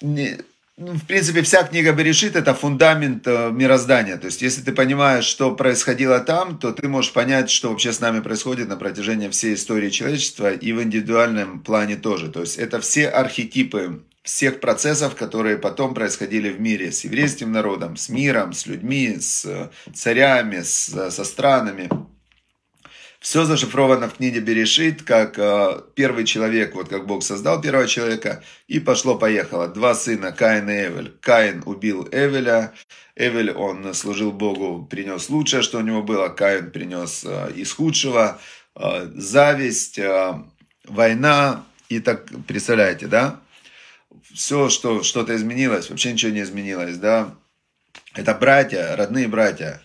ну, 0.00 0.38
в 0.78 1.06
принципе, 1.06 1.42
вся 1.42 1.64
книга 1.64 1.92
Берешит– 1.92 2.34
это 2.36 2.54
фундамент 2.54 3.26
э, 3.26 3.50
мироздания. 3.52 4.16
То 4.16 4.26
есть, 4.26 4.40
если 4.40 4.62
ты 4.62 4.72
понимаешь, 4.72 5.24
что 5.24 5.54
происходило 5.54 6.18
там, 6.20 6.58
то 6.58 6.72
ты 6.72 6.88
можешь 6.88 7.12
понять, 7.12 7.50
что 7.50 7.70
вообще 7.70 7.92
с 7.92 8.00
нами 8.00 8.20
происходит 8.20 8.68
на 8.68 8.76
протяжении 8.76 9.28
всей 9.28 9.54
истории 9.54 9.90
человечества 9.90 10.50
и 10.50 10.72
в 10.72 10.82
индивидуальном 10.82 11.60
плане 11.60 11.96
тоже. 11.96 12.30
То 12.30 12.40
есть, 12.40 12.56
это 12.56 12.80
все 12.80 13.08
архетипы 13.08 14.02
всех 14.22 14.60
процессов, 14.60 15.16
которые 15.16 15.58
потом 15.58 15.94
происходили 15.94 16.48
в 16.48 16.60
мире 16.60 16.90
с 16.92 17.04
еврейским 17.04 17.52
народом, 17.52 17.96
с 17.96 18.08
миром, 18.08 18.52
с 18.52 18.66
людьми, 18.66 19.16
с 19.20 19.44
э, 19.44 19.68
царями, 19.92 20.62
с, 20.62 21.10
со 21.10 21.24
странами. 21.24 21.90
Все 23.22 23.44
зашифровано 23.44 24.08
в 24.08 24.16
книге 24.16 24.40
Берешит, 24.40 25.04
как 25.04 25.38
э, 25.38 25.80
первый 25.94 26.24
человек, 26.24 26.74
вот 26.74 26.88
как 26.88 27.06
Бог 27.06 27.22
создал 27.22 27.60
первого 27.60 27.86
человека, 27.86 28.42
и 28.66 28.80
пошло-поехало. 28.80 29.68
Два 29.68 29.94
сына, 29.94 30.32
Каин 30.32 30.68
и 30.68 30.72
Эвель. 30.72 31.12
Каин 31.20 31.62
убил 31.64 32.08
Эвеля, 32.10 32.72
Эвель, 33.14 33.52
он 33.52 33.94
служил 33.94 34.32
Богу, 34.32 34.84
принес 34.90 35.28
лучшее, 35.28 35.62
что 35.62 35.78
у 35.78 35.82
него 35.82 36.02
было, 36.02 36.30
Каин 36.30 36.72
принес 36.72 37.22
э, 37.24 37.52
из 37.54 37.72
худшего, 37.72 38.40
э, 38.74 39.10
зависть, 39.14 40.00
э, 40.00 40.34
война, 40.88 41.64
и 41.88 42.00
так, 42.00 42.26
представляете, 42.48 43.06
да? 43.06 43.38
Все, 44.34 44.68
что 44.68 45.04
что-то 45.04 45.36
изменилось, 45.36 45.90
вообще 45.90 46.12
ничего 46.12 46.32
не 46.32 46.42
изменилось, 46.42 46.96
да? 46.96 47.32
Это 48.14 48.34
братья, 48.34 48.96
родные 48.96 49.28
братья 49.28 49.80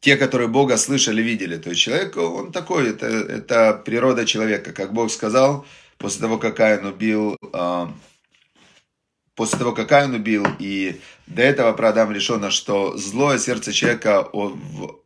те, 0.00 0.16
которые 0.16 0.48
Бога 0.48 0.76
слышали, 0.76 1.22
видели. 1.22 1.56
То 1.56 1.70
есть 1.70 1.82
человек, 1.82 2.16
он 2.16 2.52
такой, 2.52 2.90
это, 2.90 3.06
это 3.06 3.82
природа 3.84 4.24
человека. 4.26 4.72
Как 4.72 4.92
Бог 4.92 5.10
сказал, 5.10 5.66
после 5.98 6.20
того, 6.20 6.38
как 6.38 6.56
Каин 6.56 6.86
убил, 6.86 7.36
э, 7.52 7.86
после 9.34 9.58
того, 9.58 9.72
как 9.72 9.88
Каин 9.88 10.14
убил, 10.14 10.46
и 10.58 11.00
до 11.26 11.42
этого 11.42 11.72
про 11.72 11.88
Адам 11.88 12.12
решено, 12.12 12.50
что 12.50 12.96
злое 12.96 13.38
сердце 13.38 13.72
человека 13.72 14.20
от, 14.22 14.54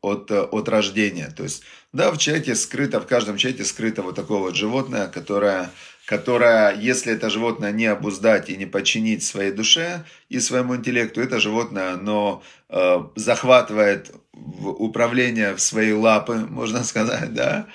от, 0.01 0.31
от 0.31 0.69
рождения. 0.69 1.33
То 1.37 1.45
есть, 1.45 1.63
да, 1.93 2.11
в 2.11 2.19
человеке 2.19 2.55
скрыто, 2.55 3.01
в 3.01 3.07
каждом 3.07 3.37
человеке 3.37 3.65
скрыто 3.65 4.03
вот 4.03 4.17
такое 4.17 4.39
вот 4.39 4.57
животное, 4.57 5.09
которое 5.09 5.71
которая, 6.11 6.77
если 6.77 7.13
это 7.13 7.31
животное 7.31 7.71
не 7.71 7.87
обуздать 7.87 8.49
и 8.49 8.57
не 8.57 8.67
подчинить 8.67 9.23
своей 9.23 9.53
душе 9.53 10.05
и 10.29 10.41
своему 10.41 10.75
интеллекту, 10.75 11.21
это 11.21 11.39
животное, 11.39 11.93
оно 11.93 12.43
э, 12.69 13.05
захватывает 13.15 14.11
управление 14.33 15.55
в 15.55 15.61
свои 15.61 15.93
лапы, 15.93 16.37
можно 16.49 16.85
сказать, 16.85 17.35
да, 17.35 17.67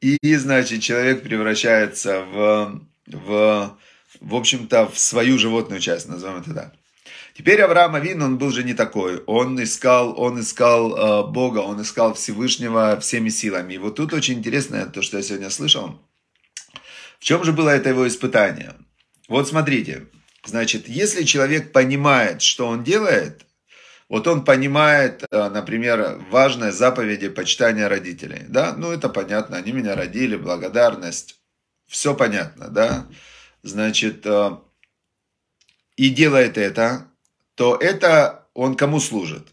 и, 0.00 0.18
значит, 0.36 0.82
человек 0.82 1.22
превращается 1.22 2.22
в, 2.22 2.80
в, 3.06 3.78
в 4.20 4.34
общем-то, 4.34 4.88
в 4.88 4.98
свою 4.98 5.38
животную 5.38 5.80
часть, 5.80 6.08
назовем 6.08 6.40
это 6.40 6.54
так. 6.54 6.74
Теперь 7.34 7.60
Авраам 7.62 7.94
Авин, 7.94 8.22
он 8.22 8.38
был 8.38 8.50
же 8.50 8.64
не 8.64 8.74
такой. 8.74 9.22
Он 9.26 9.62
искал, 9.62 10.18
он 10.18 10.40
искал 10.40 10.94
э, 10.94 11.30
Бога, 11.30 11.60
он 11.60 11.80
искал 11.80 12.14
Всевышнего 12.14 12.98
всеми 13.00 13.28
силами. 13.28 13.74
И 13.74 13.78
вот 13.78 13.96
тут 13.96 14.12
очень 14.12 14.38
интересно 14.38 14.84
то, 14.86 15.00
что 15.00 15.16
я 15.16 15.22
сегодня 15.22 15.48
слышал. 15.48 16.00
В 17.18 17.24
чем 17.24 17.44
же 17.44 17.52
было 17.52 17.70
это 17.70 17.90
его 17.90 18.06
испытание? 18.08 18.74
Вот 19.28 19.48
смотрите, 19.48 20.08
значит, 20.44 20.88
если 20.88 21.22
человек 21.22 21.72
понимает, 21.72 22.42
что 22.42 22.66
он 22.66 22.82
делает, 22.82 23.46
вот 24.10 24.26
он 24.26 24.44
понимает, 24.44 25.24
э, 25.30 25.48
например, 25.48 26.18
важные 26.30 26.72
заповеди 26.72 27.28
почитания 27.28 27.88
родителей, 27.88 28.44
да, 28.48 28.74
ну 28.76 28.90
это 28.90 29.08
понятно, 29.08 29.56
они 29.56 29.70
меня 29.70 29.94
родили, 29.94 30.36
благодарность, 30.36 31.40
все 31.86 32.14
понятно, 32.14 32.68
да, 32.68 33.06
значит, 33.62 34.26
э, 34.26 34.50
и 35.96 36.10
делает 36.10 36.58
это, 36.58 37.06
то 37.54 37.76
это 37.76 38.48
он 38.52 38.74
кому 38.74 38.98
служит? 38.98 39.46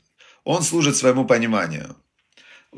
Он 0.44 0.64
служит 0.64 0.96
своему 0.96 1.26
пониманию. 1.26 1.96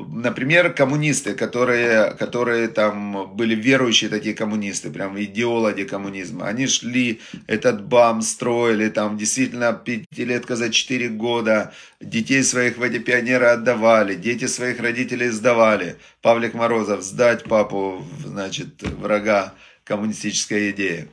Например, 0.08 0.72
коммунисты, 0.72 1.34
которые, 1.34 2.12
которые 2.12 2.68
там 2.68 3.34
были 3.34 3.54
верующие 3.54 4.08
такие 4.08 4.34
коммунисты, 4.34 4.90
прям 4.90 5.20
идеологи 5.20 5.82
коммунизма, 5.84 6.46
они 6.46 6.66
шли 6.66 7.20
этот 7.46 7.84
БАМ, 7.84 8.22
строили 8.22 8.88
там 8.88 9.18
действительно 9.18 9.72
пятилетка 9.72 10.56
за 10.56 10.70
четыре 10.70 11.08
года, 11.08 11.72
детей 12.00 12.42
своих 12.42 12.78
в 12.78 12.82
эти 12.82 12.98
пионеры 12.98 13.46
отдавали, 13.46 14.14
дети 14.14 14.46
своих 14.46 14.80
родителей 14.80 15.28
сдавали. 15.28 15.96
Павлик 16.22 16.54
Морозов, 16.54 17.02
сдать 17.02 17.44
папу, 17.44 18.04
значит, 18.24 18.82
врага 18.82 19.54
коммунистической 19.84 20.70
идеи. 20.70 21.08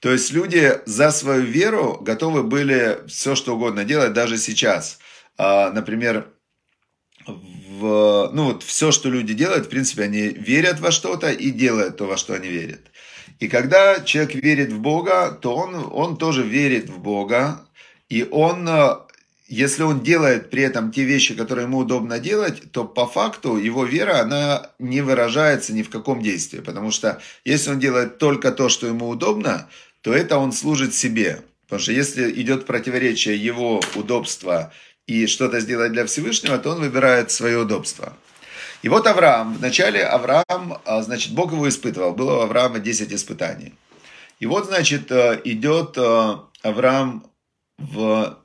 То 0.00 0.12
есть 0.12 0.32
люди 0.32 0.72
за 0.86 1.10
свою 1.10 1.42
веру 1.42 1.98
готовы 2.00 2.42
были 2.42 2.98
все 3.06 3.34
что 3.34 3.54
угодно 3.56 3.84
делать 3.84 4.12
даже 4.12 4.36
сейчас. 4.36 4.98
А, 5.36 5.70
например, 5.70 6.26
ну 7.84 8.44
вот 8.44 8.62
все, 8.62 8.92
что 8.92 9.08
люди 9.08 9.34
делают, 9.34 9.66
в 9.66 9.68
принципе, 9.68 10.04
они 10.04 10.28
верят 10.28 10.80
во 10.80 10.90
что-то 10.90 11.30
и 11.30 11.50
делают 11.50 11.96
то, 11.96 12.06
во 12.06 12.16
что 12.16 12.34
они 12.34 12.48
верят. 12.48 12.80
И 13.40 13.48
когда 13.48 14.00
человек 14.00 14.34
верит 14.34 14.72
в 14.72 14.80
Бога, 14.80 15.30
то 15.30 15.54
он, 15.54 15.74
он 15.92 16.16
тоже 16.16 16.42
верит 16.42 16.88
в 16.88 16.98
Бога, 16.98 17.60
и 18.08 18.26
он, 18.30 18.68
если 19.48 19.82
он 19.82 20.00
делает 20.00 20.50
при 20.50 20.62
этом 20.62 20.92
те 20.92 21.04
вещи, 21.04 21.34
которые 21.34 21.64
ему 21.64 21.78
удобно 21.78 22.18
делать, 22.18 22.70
то 22.70 22.84
по 22.84 23.06
факту 23.06 23.56
его 23.56 23.84
вера, 23.84 24.20
она 24.20 24.70
не 24.78 25.00
выражается 25.00 25.72
ни 25.72 25.82
в 25.82 25.90
каком 25.90 26.22
действии, 26.22 26.60
потому 26.60 26.90
что 26.90 27.20
если 27.44 27.70
он 27.70 27.80
делает 27.80 28.18
только 28.18 28.52
то, 28.52 28.68
что 28.68 28.86
ему 28.86 29.08
удобно, 29.08 29.68
то 30.02 30.12
это 30.12 30.38
он 30.38 30.52
служит 30.52 30.94
себе. 30.94 31.42
Потому 31.66 31.80
что 31.80 31.92
если 31.92 32.30
идет 32.40 32.66
противоречие 32.66 33.36
его 33.36 33.80
удобства 33.94 34.72
и 35.06 35.26
что-то 35.26 35.60
сделать 35.60 35.92
для 35.92 36.06
Всевышнего, 36.06 36.58
то 36.58 36.70
он 36.70 36.80
выбирает 36.80 37.30
свое 37.30 37.58
удобство. 37.58 38.16
И 38.82 38.88
вот 38.88 39.06
Авраам, 39.06 39.54
вначале 39.54 40.04
Авраам, 40.04 40.78
а, 40.84 41.02
значит, 41.02 41.32
Бог 41.32 41.52
его 41.52 41.68
испытывал, 41.68 42.14
было 42.14 42.38
у 42.38 42.40
Авраама 42.40 42.80
10 42.80 43.12
испытаний. 43.12 43.74
И 44.40 44.46
вот, 44.46 44.66
значит, 44.66 45.10
э, 45.10 45.40
идет 45.44 45.96
э, 45.96 46.36
Авраам 46.62 47.24
в... 47.78 48.38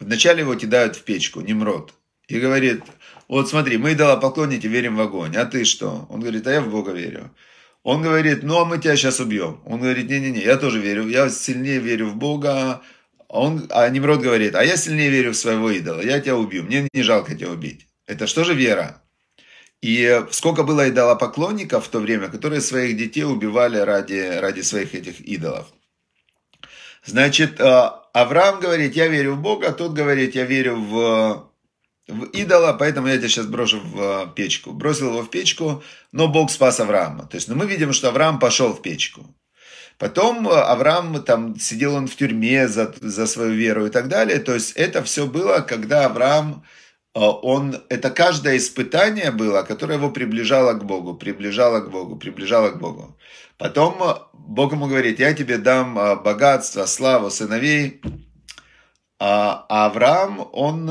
Вначале 0.00 0.40
его 0.40 0.56
кидают 0.56 0.96
в 0.96 1.02
печку, 1.02 1.40
Немрод, 1.40 1.94
и 2.26 2.40
говорит, 2.40 2.82
вот 3.28 3.48
смотри, 3.48 3.76
мы 3.76 3.92
идолопоклонники 3.92 4.66
верим 4.66 4.96
в 4.96 5.00
огонь, 5.00 5.36
а 5.36 5.44
ты 5.44 5.64
что? 5.64 6.06
Он 6.10 6.20
говорит, 6.20 6.46
а 6.48 6.52
я 6.52 6.60
в 6.60 6.70
Бога 6.70 6.90
верю. 6.90 7.30
Он 7.84 8.02
говорит, 8.02 8.42
ну 8.42 8.58
а 8.58 8.64
мы 8.64 8.78
тебя 8.78 8.96
сейчас 8.96 9.20
убьем. 9.20 9.60
Он 9.64 9.80
говорит, 9.80 10.08
не-не-не, 10.08 10.40
я 10.40 10.56
тоже 10.56 10.80
верю, 10.80 11.08
я 11.08 11.28
сильнее 11.28 11.78
верю 11.78 12.08
в 12.08 12.16
Бога, 12.16 12.82
а 13.32 13.40
он, 13.40 13.66
а 13.70 13.88
Немрод 13.88 14.20
говорит, 14.20 14.54
а 14.54 14.62
я 14.62 14.76
сильнее 14.76 15.08
верю 15.08 15.32
в 15.32 15.36
своего 15.36 15.70
идола, 15.70 16.02
я 16.02 16.20
тебя 16.20 16.36
убью, 16.36 16.64
мне 16.64 16.86
не 16.92 17.02
жалко 17.02 17.34
тебя 17.34 17.48
убить. 17.48 17.86
Это 18.06 18.26
что 18.26 18.44
же 18.44 18.54
вера? 18.54 19.02
И 19.80 20.22
сколько 20.30 20.64
было 20.64 20.88
идолопоклонников 20.90 21.86
в 21.86 21.88
то 21.88 21.98
время, 21.98 22.28
которые 22.28 22.60
своих 22.60 22.96
детей 22.96 23.24
убивали 23.24 23.78
ради, 23.78 24.38
ради 24.38 24.60
своих 24.60 24.94
этих 24.94 25.20
идолов. 25.20 25.66
Значит, 27.06 27.58
э, 27.58 27.90
Авраам 28.12 28.60
говорит, 28.60 28.94
я 28.96 29.08
верю 29.08 29.34
в 29.34 29.40
Бога, 29.40 29.68
а 29.68 29.72
тот 29.72 29.94
говорит, 29.94 30.34
я 30.34 30.44
верю 30.44 30.76
в, 30.76 31.50
в 32.08 32.24
идола, 32.34 32.74
поэтому 32.78 33.08
я 33.08 33.16
тебя 33.16 33.28
сейчас 33.28 33.46
брошу 33.46 33.80
в 33.82 34.32
печку. 34.36 34.72
Бросил 34.72 35.08
его 35.08 35.22
в 35.22 35.30
печку, 35.30 35.82
но 36.12 36.28
Бог 36.28 36.50
спас 36.50 36.80
Авраама. 36.80 37.26
То 37.26 37.36
есть, 37.36 37.48
ну, 37.48 37.54
мы 37.54 37.66
видим, 37.66 37.94
что 37.94 38.10
Авраам 38.10 38.38
пошел 38.38 38.74
в 38.74 38.82
печку. 38.82 39.34
Потом 39.98 40.48
э, 40.48 40.52
Авраам, 40.52 41.22
там, 41.22 41.58
сидел 41.58 41.94
он 41.94 42.06
в 42.06 42.16
тюрьме 42.16 42.68
за, 42.68 42.92
за 43.00 43.26
свою 43.26 43.52
веру 43.52 43.86
и 43.86 43.90
так 43.90 44.08
далее. 44.08 44.38
То 44.38 44.54
есть 44.54 44.72
это 44.72 45.02
все 45.02 45.26
было, 45.26 45.60
когда 45.60 46.06
Авраам, 46.06 46.64
э, 47.14 47.20
он, 47.20 47.76
это 47.88 48.10
каждое 48.10 48.56
испытание 48.56 49.30
было, 49.30 49.62
которое 49.62 49.94
его 49.98 50.10
приближало 50.10 50.74
к 50.74 50.84
Богу, 50.84 51.14
приближало 51.14 51.80
к 51.80 51.90
Богу, 51.90 52.16
приближало 52.16 52.70
к 52.70 52.78
Богу. 52.78 53.16
Потом 53.58 54.02
э, 54.02 54.14
Бог 54.32 54.72
ему 54.72 54.86
говорит, 54.86 55.20
я 55.20 55.34
тебе 55.34 55.58
дам 55.58 55.94
богатство, 56.22 56.86
славу, 56.86 57.30
сыновей. 57.30 58.02
А 59.20 59.66
Авраам, 59.68 60.48
он, 60.52 60.84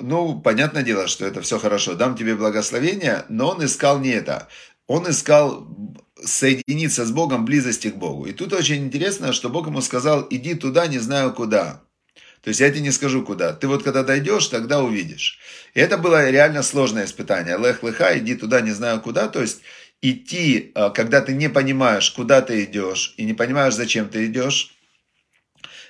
ну, 0.00 0.40
понятное 0.40 0.82
дело, 0.82 1.06
что 1.06 1.24
это 1.24 1.40
все 1.40 1.60
хорошо, 1.60 1.94
дам 1.94 2.16
тебе 2.16 2.34
благословение, 2.34 3.24
но 3.28 3.50
он 3.50 3.64
искал 3.64 4.00
не 4.00 4.10
это. 4.10 4.48
Он 4.88 5.08
искал 5.08 5.68
соединиться 6.24 7.04
с 7.04 7.10
Богом, 7.10 7.44
близости 7.44 7.88
к 7.88 7.96
Богу. 7.96 8.26
И 8.26 8.32
тут 8.32 8.52
очень 8.52 8.84
интересно, 8.84 9.32
что 9.32 9.48
Бог 9.48 9.66
ему 9.66 9.80
сказал, 9.80 10.26
иди 10.30 10.54
туда, 10.54 10.86
не 10.86 10.98
знаю 10.98 11.32
куда. 11.32 11.82
То 12.42 12.48
есть 12.48 12.60
я 12.60 12.70
тебе 12.70 12.80
не 12.80 12.90
скажу 12.90 13.22
куда. 13.22 13.52
Ты 13.52 13.68
вот 13.68 13.82
когда 13.84 14.02
дойдешь, 14.02 14.48
тогда 14.48 14.82
увидишь. 14.82 15.38
И 15.74 15.80
это 15.80 15.96
было 15.96 16.28
реально 16.28 16.62
сложное 16.62 17.04
испытание. 17.04 17.56
Лех 17.56 17.82
леха, 17.82 18.18
иди 18.18 18.34
туда, 18.34 18.60
не 18.60 18.72
знаю 18.72 19.00
куда. 19.00 19.28
То 19.28 19.40
есть 19.40 19.62
идти, 20.00 20.72
а, 20.74 20.90
когда 20.90 21.20
ты 21.20 21.34
не 21.34 21.48
понимаешь, 21.48 22.10
куда 22.10 22.42
ты 22.42 22.64
идешь, 22.64 23.14
и 23.16 23.24
не 23.24 23.32
понимаешь, 23.34 23.74
зачем 23.74 24.08
ты 24.08 24.26
идешь, 24.26 24.74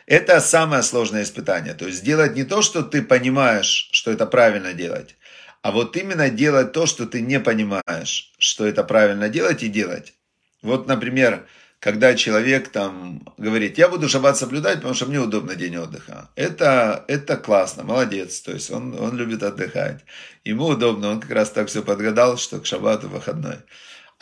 это 0.07 0.41
самое 0.41 0.83
сложное 0.83 1.23
испытание. 1.23 1.75
То 1.75 1.87
есть 1.87 2.01
сделать 2.01 2.37
не 2.37 2.45
то, 2.45 2.61
что 2.61 2.83
ты 2.83 3.03
понимаешь, 3.03 3.89
что 3.93 4.11
это 4.11 4.27
правильно 4.27 4.75
делать, 4.75 5.17
а 5.63 5.71
вот 5.71 5.97
именно 5.97 6.29
делать 6.29 6.73
то, 6.73 6.87
что 6.87 7.07
ты 7.07 7.21
не 7.21 7.41
понимаешь, 7.41 8.33
что 8.39 8.67
это 8.67 8.85
правильно 8.85 9.29
делать 9.29 9.63
и 9.63 9.69
делать. 9.69 10.13
Вот, 10.63 10.87
например, 10.87 11.47
когда 11.83 12.15
человек 12.15 12.69
там 12.69 13.27
говорит, 13.37 13.77
я 13.77 13.89
буду 13.89 14.09
шаббат 14.09 14.37
соблюдать, 14.37 14.77
потому 14.77 14.95
что 14.95 15.07
мне 15.07 15.19
удобно 15.19 15.57
день 15.57 15.77
отдыха. 15.77 16.31
Это, 16.37 17.05
это 17.09 17.37
классно, 17.37 17.83
молодец. 17.83 18.41
То 18.41 18.53
есть 18.53 18.71
он, 18.71 18.95
он 18.99 19.17
любит 19.17 19.43
отдыхать. 19.43 20.05
Ему 20.45 20.67
удобно, 20.67 21.11
он 21.11 21.21
как 21.21 21.33
раз 21.33 21.51
так 21.51 21.69
все 21.69 21.83
подгадал, 21.83 22.39
что 22.39 22.61
к 22.61 22.67
шаббату 22.67 23.09
выходной. 23.09 23.57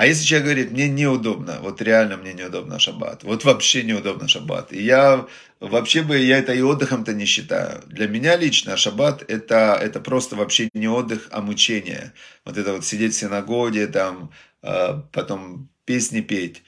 А 0.00 0.06
если 0.06 0.24
человек 0.24 0.46
говорит, 0.46 0.70
мне 0.70 0.88
неудобно, 0.88 1.58
вот 1.60 1.82
реально 1.82 2.16
мне 2.16 2.32
неудобно 2.32 2.78
шаббат, 2.78 3.22
вот 3.22 3.44
вообще 3.44 3.82
неудобно 3.82 4.28
шаббат. 4.28 4.72
И 4.72 4.82
я 4.82 5.26
вообще 5.60 6.00
бы, 6.00 6.16
я 6.16 6.38
это 6.38 6.54
и 6.54 6.62
отдыхом-то 6.62 7.12
не 7.12 7.26
считаю. 7.26 7.82
Для 7.84 8.08
меня 8.08 8.36
лично 8.38 8.78
шаббат 8.78 9.22
это, 9.30 9.78
это 9.78 10.00
просто 10.00 10.36
вообще 10.36 10.70
не 10.72 10.88
отдых, 10.88 11.28
а 11.30 11.42
мучение. 11.42 12.14
Вот 12.46 12.56
это 12.56 12.72
вот 12.72 12.86
сидеть 12.86 13.12
в 13.12 13.18
синагоге, 13.18 13.86
там, 13.88 14.32
э, 14.62 15.02
потом 15.12 15.68
песни 15.90 16.20
петь. 16.20 16.62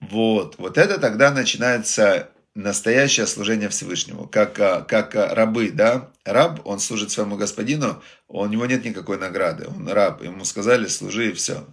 Вот, 0.00 0.56
вот 0.58 0.78
это 0.78 0.98
тогда 0.98 1.30
начинается 1.30 2.30
настоящее 2.56 3.24
служение 3.28 3.68
Всевышнему, 3.68 4.26
как, 4.26 4.58
а, 4.58 4.80
как 4.80 5.14
а, 5.14 5.32
рабы, 5.32 5.70
да, 5.70 6.10
раб, 6.24 6.60
он 6.64 6.80
служит 6.80 7.12
своему 7.12 7.36
господину, 7.36 8.02
у 8.26 8.44
него 8.46 8.66
нет 8.66 8.84
никакой 8.84 9.16
награды, 9.16 9.68
он 9.68 9.86
раб, 9.88 10.24
ему 10.24 10.44
сказали, 10.44 10.88
служи 10.88 11.30
и 11.30 11.32
все. 11.34 11.64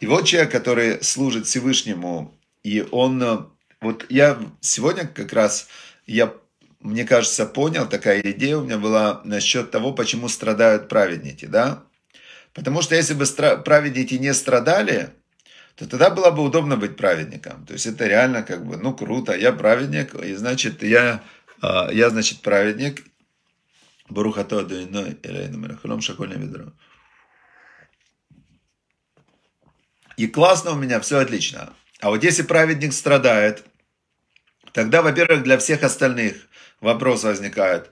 И 0.00 0.08
вот 0.08 0.26
человек, 0.26 0.50
который 0.50 1.04
служит 1.04 1.46
Всевышнему, 1.46 2.36
и 2.64 2.84
он, 2.90 3.22
а, 3.22 3.48
вот 3.80 4.06
я 4.08 4.36
сегодня 4.60 5.06
как 5.06 5.32
раз, 5.32 5.68
я, 6.04 6.34
мне 6.80 7.04
кажется, 7.04 7.46
понял, 7.46 7.88
такая 7.88 8.20
идея 8.22 8.56
у 8.56 8.64
меня 8.64 8.78
была 8.78 9.20
насчет 9.22 9.70
того, 9.70 9.92
почему 9.92 10.26
страдают 10.26 10.88
праведники, 10.88 11.46
да, 11.46 11.84
потому 12.54 12.82
что 12.82 12.96
если 12.96 13.14
бы 13.14 13.24
праведники 13.64 14.14
не 14.14 14.34
страдали, 14.34 15.12
то 15.76 15.88
тогда 15.88 16.10
было 16.10 16.30
бы 16.30 16.42
удобно 16.42 16.76
быть 16.76 16.96
праведником. 16.96 17.66
То 17.66 17.72
есть 17.72 17.86
это 17.86 18.06
реально 18.06 18.42
как 18.42 18.64
бы, 18.64 18.76
ну 18.76 18.94
круто, 18.94 19.36
я 19.36 19.52
праведник, 19.52 20.14
и 20.14 20.34
значит 20.34 20.82
я, 20.82 21.22
а, 21.60 21.90
я 21.90 22.10
значит 22.10 22.42
праведник. 22.42 23.04
Барухато 24.08 24.64
дуиной 24.64 25.18
элейну 25.22 25.58
мерахалом 25.58 26.00
шакольное 26.00 26.36
ведро. 26.36 26.72
И 30.16 30.28
классно 30.28 30.72
у 30.72 30.76
меня, 30.76 31.00
все 31.00 31.18
отлично. 31.18 31.72
А 32.00 32.10
вот 32.10 32.22
если 32.22 32.42
праведник 32.42 32.92
страдает, 32.92 33.64
тогда, 34.72 35.02
во-первых, 35.02 35.42
для 35.42 35.58
всех 35.58 35.82
остальных 35.82 36.36
вопрос 36.80 37.24
возникает, 37.24 37.90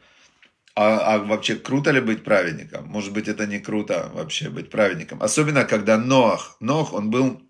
а, 0.77 1.15
а 1.15 1.19
вообще 1.19 1.57
круто 1.57 1.91
ли 1.91 2.01
быть 2.01 2.23
праведником? 2.23 2.87
Может 2.87 3.13
быть, 3.13 3.27
это 3.27 3.47
не 3.47 3.59
круто 3.59 4.11
вообще 4.15 4.51
быть 4.51 4.71
праведником. 4.71 5.23
Особенно, 5.23 5.65
когда 5.65 5.99
Ноах, 5.99 6.57
Ноах, 6.61 6.93
он 6.93 7.11
был 7.11 7.43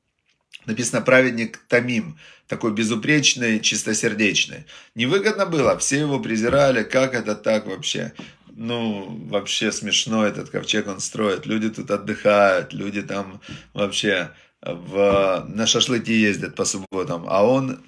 Написано 0.67 1.01
праведник 1.01 1.59
Тамим, 1.69 2.19
такой 2.47 2.73
безупречный, 2.73 3.61
чистосердечный. 3.61 4.67
Невыгодно 4.95 5.47
было, 5.47 5.77
все 5.79 6.01
его 6.01 6.21
презирали, 6.21 6.85
как 6.85 7.15
это 7.15 7.35
так 7.35 7.67
вообще? 7.67 8.13
Ну, 8.55 9.19
вообще 9.29 9.73
смешно 9.73 10.27
этот 10.27 10.51
ковчег 10.51 10.87
он 10.87 11.01
строит. 11.01 11.47
Люди 11.47 11.71
тут 11.71 11.91
отдыхают, 11.91 12.73
люди 12.73 13.03
там 13.03 13.41
вообще 13.73 14.31
в, 14.61 15.47
на 15.49 15.67
шашлыки 15.67 16.13
ездят 16.13 16.55
по 16.55 16.65
субботам. 16.65 17.25
А 17.29 17.43
он, 17.45 17.83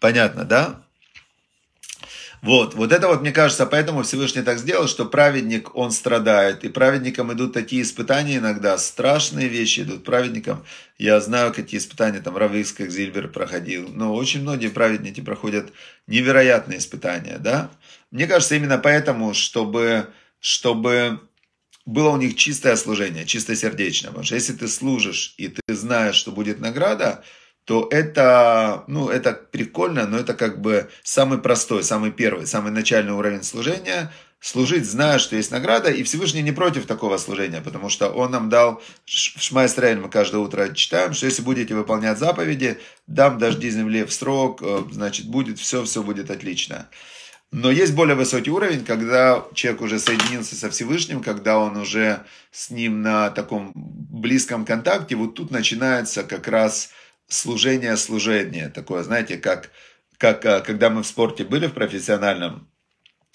понятно, 0.00 0.44
да? 0.44 0.82
Вот, 2.40 2.74
вот 2.74 2.92
это 2.92 3.08
вот, 3.08 3.20
мне 3.20 3.32
кажется, 3.32 3.66
поэтому 3.66 4.02
Всевышний 4.02 4.42
так 4.42 4.58
сделал, 4.58 4.86
что 4.86 5.04
праведник, 5.04 5.74
он 5.74 5.90
страдает. 5.90 6.64
И 6.64 6.68
праведникам 6.68 7.32
идут 7.32 7.52
такие 7.52 7.82
испытания 7.82 8.36
иногда, 8.36 8.78
страшные 8.78 9.48
вещи 9.48 9.80
идут 9.80 10.04
праведникам. 10.04 10.64
Я 10.98 11.20
знаю, 11.20 11.52
какие 11.52 11.78
испытания 11.78 12.20
там 12.20 12.36
Равикс, 12.36 12.72
как 12.72 12.90
Зильбер 12.90 13.28
проходил. 13.28 13.88
Но 13.88 14.14
очень 14.14 14.42
многие 14.42 14.68
праведники 14.68 15.20
проходят 15.20 15.72
невероятные 16.06 16.78
испытания, 16.78 17.38
да. 17.38 17.70
Мне 18.10 18.26
кажется, 18.26 18.54
именно 18.54 18.78
поэтому, 18.78 19.34
чтобы, 19.34 20.08
чтобы 20.38 21.20
было 21.86 22.10
у 22.10 22.16
них 22.16 22.36
чистое 22.36 22.76
служение, 22.76 23.26
чистосердечное. 23.26 24.10
Потому 24.10 24.24
что 24.24 24.34
если 24.36 24.52
ты 24.52 24.68
служишь, 24.68 25.34
и 25.38 25.48
ты 25.48 25.74
знаешь, 25.74 26.14
что 26.14 26.30
будет 26.30 26.60
награда, 26.60 27.24
то 27.68 27.86
это, 27.90 28.84
ну, 28.86 29.10
это 29.10 29.34
прикольно, 29.34 30.06
но 30.06 30.16
это 30.16 30.32
как 30.32 30.62
бы 30.62 30.88
самый 31.02 31.36
простой, 31.36 31.84
самый 31.84 32.10
первый, 32.10 32.46
самый 32.46 32.72
начальный 32.72 33.12
уровень 33.12 33.42
служения. 33.42 34.10
Служить, 34.40 34.86
зная, 34.86 35.18
что 35.18 35.36
есть 35.36 35.50
награда, 35.50 35.90
и 35.90 36.02
Всевышний 36.02 36.40
не 36.40 36.52
против 36.52 36.86
такого 36.86 37.18
служения, 37.18 37.60
потому 37.60 37.90
что 37.90 38.08
Он 38.08 38.30
нам 38.30 38.48
дал, 38.48 38.80
в 39.04 39.10
Шма 39.42 39.66
Исраиль 39.66 39.98
мы 39.98 40.08
каждое 40.08 40.38
утро 40.38 40.72
читаем, 40.72 41.12
что 41.12 41.26
если 41.26 41.42
будете 41.42 41.74
выполнять 41.74 42.18
заповеди, 42.18 42.78
дам 43.06 43.36
дожди 43.36 43.68
земле 43.68 44.06
в 44.06 44.14
срок, 44.14 44.62
э, 44.62 44.84
значит, 44.90 45.26
будет 45.26 45.58
все, 45.58 45.84
все 45.84 46.02
будет 46.02 46.30
отлично. 46.30 46.88
Но 47.50 47.70
есть 47.70 47.94
более 47.94 48.14
высокий 48.14 48.50
уровень, 48.50 48.82
когда 48.82 49.44
человек 49.52 49.82
уже 49.82 49.98
соединился 49.98 50.54
со 50.54 50.70
Всевышним, 50.70 51.22
когда 51.22 51.58
он 51.58 51.76
уже 51.76 52.22
с 52.50 52.70
ним 52.70 53.02
на 53.02 53.28
таком 53.28 53.72
близком 53.74 54.64
контакте, 54.64 55.16
вот 55.16 55.34
тут 55.34 55.50
начинается 55.50 56.22
как 56.22 56.48
раз 56.48 56.92
служение, 57.28 57.96
служение. 57.96 58.68
Такое, 58.68 59.02
знаете, 59.02 59.36
как, 59.36 59.70
как 60.16 60.44
а, 60.46 60.60
когда 60.60 60.90
мы 60.90 61.02
в 61.02 61.06
спорте 61.06 61.44
были 61.44 61.66
в 61.66 61.74
профессиональном, 61.74 62.68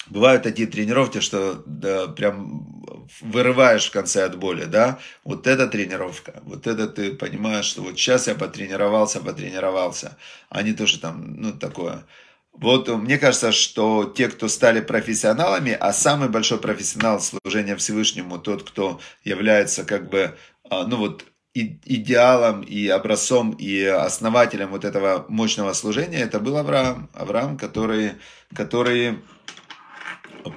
бывают 0.08 0.43
такие 0.43 0.67
тренировки, 0.67 1.19
что 1.19 1.63
да, 1.65 2.08
прям 2.08 2.84
вырываешь 3.21 3.88
в 3.88 3.91
конце 3.91 4.23
от 4.23 4.38
боли, 4.38 4.65
да, 4.65 4.99
вот 5.23 5.47
эта 5.47 5.67
тренировка, 5.67 6.41
вот 6.43 6.67
это 6.67 6.88
ты 6.88 7.13
понимаешь, 7.13 7.65
что 7.65 7.82
вот 7.82 7.97
сейчас 7.97 8.27
я 8.27 8.36
потренировался, 8.36 9.19
потренировался, 9.19 10.17
а 10.49 10.63
не 10.63 10.73
то, 10.73 10.88
что 10.88 10.99
там, 10.99 11.36
ну, 11.38 11.53
такое. 11.53 12.06
Вот 12.53 12.88
мне 12.88 13.17
кажется, 13.17 13.51
что 13.51 14.06
те, 14.06 14.27
кто 14.29 14.47
стали 14.47 14.79
профессионалами, 14.79 15.71
а 15.71 15.91
самый 15.91 16.29
большой 16.29 16.60
профессионал 16.60 17.19
служения 17.19 17.75
Всевышнему, 17.75 18.38
тот, 18.38 18.63
кто 18.63 18.99
является 19.23 19.84
как 19.86 20.10
бы, 20.10 20.38
а, 20.69 20.86
ну 20.86 20.97
вот, 20.97 21.25
идеалом 21.53 22.61
и 22.61 22.87
образцом 22.87 23.51
и 23.51 23.83
основателем 23.83 24.69
вот 24.69 24.85
этого 24.85 25.25
мощного 25.29 25.73
служения, 25.73 26.19
это 26.19 26.39
был 26.39 26.57
Авраам. 26.57 27.09
Авраам, 27.13 27.57
который, 27.57 28.13
который 28.55 29.19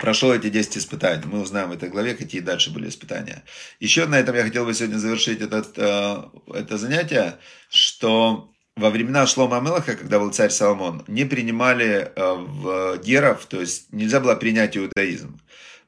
прошел 0.01 0.33
эти 0.33 0.49
10 0.49 0.79
испытаний. 0.79 1.25
Мы 1.27 1.41
узнаем 1.41 1.69
в 1.69 1.73
этой 1.73 1.91
главе, 1.91 2.15
какие 2.15 2.41
дальше 2.41 2.71
были 2.71 2.89
испытания. 2.89 3.45
Еще 3.79 4.07
на 4.07 4.19
этом 4.19 4.35
я 4.35 4.43
хотел 4.43 4.65
бы 4.65 4.75
сегодня 4.75 4.99
завершить 4.99 5.41
этот, 5.41 5.75
э, 5.77 6.23
это 6.55 6.79
занятие, 6.79 7.39
что 7.69 8.51
во 8.75 8.91
времена 8.91 9.27
Шлома 9.27 9.59
Амелаха, 9.59 9.97
когда 9.97 10.19
был 10.19 10.31
царь 10.33 10.51
Соломон, 10.51 11.05
не 11.09 11.25
принимали 11.25 12.11
э, 12.15 12.35
в 12.35 12.99
геров, 13.03 13.47
то 13.47 13.61
есть 13.61 13.93
нельзя 13.93 14.21
было 14.21 14.35
принять 14.35 14.77
иудаизм 14.77 15.41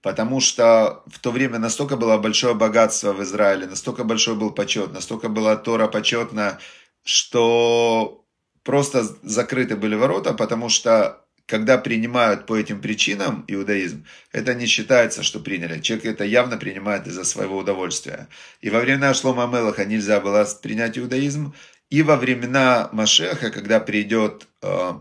потому 0.03 0.41
что 0.41 1.03
в 1.07 1.19
то 1.19 1.31
время 1.31 1.59
настолько 1.59 1.97
было 1.97 2.19
большое 2.19 2.55
богатство 2.55 3.13
в 3.13 3.23
Израиле, 3.23 3.67
настолько 3.67 4.05
большой 4.05 4.37
был 4.37 4.51
почет, 4.51 4.93
настолько 4.93 5.29
была 5.29 5.57
Тора 5.57 5.89
почетна, 5.89 6.59
что 7.05 8.25
просто 8.63 9.05
закрыты 9.23 9.77
были 9.77 9.95
ворота, 9.95 10.35
потому 10.35 10.69
что 10.69 11.25
когда 11.47 11.79
принимают 11.79 12.45
по 12.45 12.55
этим 12.57 12.81
причинам 12.81 13.45
иудаизм, 13.49 14.05
это 14.33 14.55
не 14.55 14.67
считается, 14.67 15.23
что 15.23 15.41
приняли. 15.41 15.81
Человек 15.81 16.05
это 16.05 16.25
явно 16.25 16.59
принимает 16.59 17.07
из-за 17.07 17.25
своего 17.25 17.57
удовольствия. 17.57 18.29
И 18.61 18.69
во 18.69 18.81
времена 18.81 19.15
Шлома 19.15 19.47
Мелаха 19.47 19.87
нельзя 19.87 20.21
было 20.21 20.47
принять 20.63 20.99
иудаизм, 20.99 21.55
и 21.89 22.03
во 22.03 22.17
времена 22.17 22.91
Машеха, 22.93 23.51
когда 23.51 23.81
придет, 23.81 24.47
э, 24.61 24.93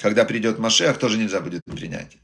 когда 0.00 0.24
придет 0.24 0.58
Машех, 0.58 0.98
тоже 0.98 1.18
нельзя 1.18 1.40
будет 1.40 1.62
принять. 1.64 2.16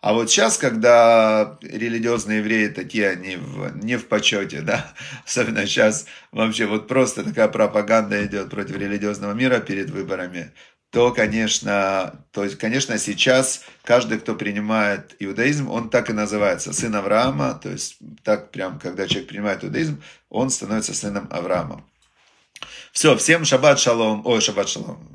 А 0.00 0.12
вот 0.12 0.30
сейчас, 0.30 0.56
когда 0.56 1.58
религиозные 1.62 2.38
евреи 2.38 2.68
такие, 2.68 3.08
они 3.10 3.36
в, 3.36 3.76
не 3.82 3.96
в 3.96 4.06
почете, 4.06 4.60
да, 4.60 4.92
особенно 5.26 5.66
сейчас 5.66 6.06
вообще 6.30 6.66
вот 6.66 6.86
просто 6.86 7.24
такая 7.24 7.48
пропаганда 7.48 8.24
идет 8.24 8.50
против 8.50 8.76
религиозного 8.76 9.32
мира 9.32 9.58
перед 9.58 9.90
выборами, 9.90 10.52
то, 10.90 11.10
конечно, 11.10 12.24
то 12.30 12.44
есть, 12.44 12.56
конечно, 12.56 12.96
сейчас 12.98 13.62
каждый, 13.82 14.20
кто 14.20 14.36
принимает 14.36 15.16
иудаизм, 15.18 15.68
он 15.68 15.90
так 15.90 16.10
и 16.10 16.12
называется, 16.12 16.72
сын 16.72 16.94
Авраама, 16.94 17.58
то 17.60 17.70
есть 17.70 17.96
так 18.22 18.52
прям, 18.52 18.78
когда 18.78 19.08
человек 19.08 19.28
принимает 19.28 19.64
иудаизм, 19.64 20.00
он 20.28 20.50
становится 20.50 20.94
сыном 20.94 21.26
Авраама. 21.32 21.84
Все, 22.92 23.16
всем 23.16 23.44
шаббат 23.44 23.80
шалом. 23.80 24.22
Ой, 24.24 24.40
шаббат 24.40 24.68
шалом. 24.68 25.08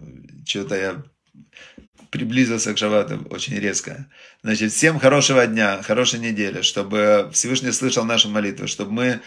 Что-то 0.45 0.75
я 0.75 1.01
приблизился 2.09 2.73
к 2.73 2.77
шаббату 2.77 3.25
очень 3.29 3.55
резко. 3.55 4.07
Значит, 4.43 4.71
всем 4.71 4.99
хорошего 4.99 5.45
дня, 5.45 5.81
хорошей 5.81 6.19
недели, 6.19 6.61
чтобы 6.61 7.29
Всевышний 7.33 7.71
слышал 7.71 8.05
наши 8.05 8.27
молитвы, 8.27 8.67
чтобы 8.67 8.91
мы 8.91 9.21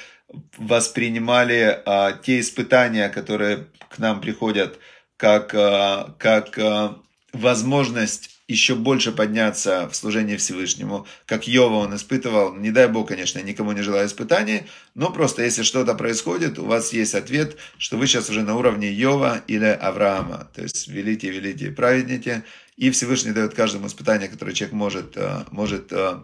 воспринимали 0.57 1.81
а, 1.85 2.13
те 2.13 2.41
испытания, 2.41 3.09
которые 3.09 3.67
к 3.89 3.99
нам 3.99 4.21
приходят, 4.21 4.79
как, 5.17 5.55
а, 5.55 6.15
как 6.19 6.59
а, 6.59 6.99
возможность 7.33 8.33
еще 8.49 8.75
больше 8.75 9.13
подняться 9.13 9.89
в 9.89 9.97
служении 9.97 10.37
Всевышнему, 10.37 11.07
как 11.27 11.49
Йова 11.49 11.77
он 11.77 11.97
испытывал. 11.97 12.55
Не 12.55 12.71
дай 12.71 12.89
Бог, 12.89 13.09
конечно, 13.09 13.39
никому 13.39 13.73
не 13.73 13.83
желаю 13.83 14.07
испытаний, 14.07 14.63
но 14.95 15.11
просто 15.11 15.43
если 15.43 15.63
что-то 15.63 15.95
происходит, 15.95 16.59
у 16.59 16.67
вас 16.67 16.93
есть 16.93 17.15
ответ, 17.15 17.57
что 17.79 17.97
вы 17.97 18.07
сейчас 18.07 18.29
уже 18.31 18.43
на 18.43 18.57
уровне 18.57 18.93
Йова 18.93 19.43
или 19.47 19.65
Авраама. 19.65 20.51
То 20.55 20.63
есть 20.63 20.89
велите, 20.89 21.31
велите, 21.31 21.71
праведники. 21.71 22.43
И 22.77 22.91
Всевышний 22.91 23.33
дает 23.33 23.55
каждому 23.55 23.87
испытание, 23.87 24.29
которое 24.29 24.53
человек 24.55 24.75
может, 24.75 25.17
э, 25.17 25.45
может 25.51 25.93
э, 25.93 26.23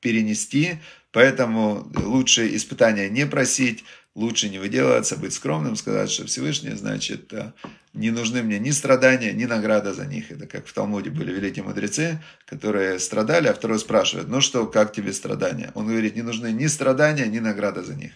перенести. 0.00 0.78
Поэтому 1.12 1.90
лучше 1.94 2.54
испытания 2.56 3.08
не 3.08 3.26
просить, 3.26 3.84
лучше 4.14 4.48
не 4.48 4.58
выделываться, 4.58 5.16
быть 5.16 5.32
скромным, 5.32 5.76
сказать, 5.76 6.10
что 6.10 6.26
Всевышний, 6.26 6.72
значит, 6.72 7.32
э, 7.32 7.52
не 7.92 8.10
нужны 8.10 8.42
мне 8.42 8.58
ни 8.58 8.70
страдания, 8.70 9.32
ни 9.32 9.44
награда 9.44 9.92
за 9.92 10.06
них. 10.06 10.30
Это 10.32 10.46
как 10.46 10.66
в 10.66 10.72
Талмуде 10.72 11.10
были 11.10 11.32
великие 11.32 11.64
мудрецы, 11.64 12.20
которые 12.46 12.98
страдали, 12.98 13.48
а 13.48 13.54
второй 13.54 13.78
спрашивает, 13.78 14.28
ну 14.28 14.40
что, 14.40 14.66
как 14.66 14.92
тебе 14.92 15.12
страдания? 15.12 15.70
Он 15.74 15.86
говорит, 15.86 16.16
не 16.16 16.22
нужны 16.22 16.50
ни 16.52 16.66
страдания, 16.66 17.26
ни 17.26 17.38
награда 17.38 17.82
за 17.82 17.94
них. 17.94 18.12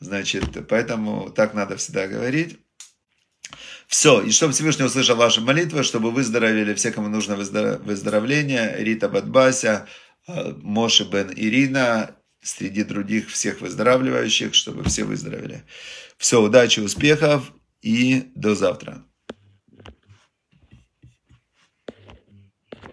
Значит, 0.00 0.66
поэтому 0.68 1.30
так 1.30 1.54
надо 1.54 1.76
всегда 1.76 2.08
говорить. 2.08 2.58
Все, 3.92 4.22
и 4.22 4.30
чтобы 4.30 4.54
Всевышний 4.54 4.86
услышал 4.86 5.16
ваши 5.16 5.42
молитвы, 5.42 5.82
чтобы 5.82 6.12
выздоровели 6.12 6.72
все, 6.72 6.92
кому 6.92 7.08
нужно 7.08 7.36
выздоровление, 7.36 8.74
Рита 8.78 9.06
Бадбася, 9.10 9.86
э, 10.26 10.54
Моше 10.62 11.04
Бен 11.04 11.30
Ирина, 11.36 12.16
среди 12.40 12.84
других 12.84 13.28
всех 13.28 13.60
выздоравливающих, 13.60 14.54
чтобы 14.54 14.84
все 14.84 15.04
выздоровели. 15.04 15.64
Все, 16.16 16.40
удачи, 16.40 16.80
успехов 16.80 17.52
и 17.82 18.32
до 18.34 18.54
завтра. 18.54 19.04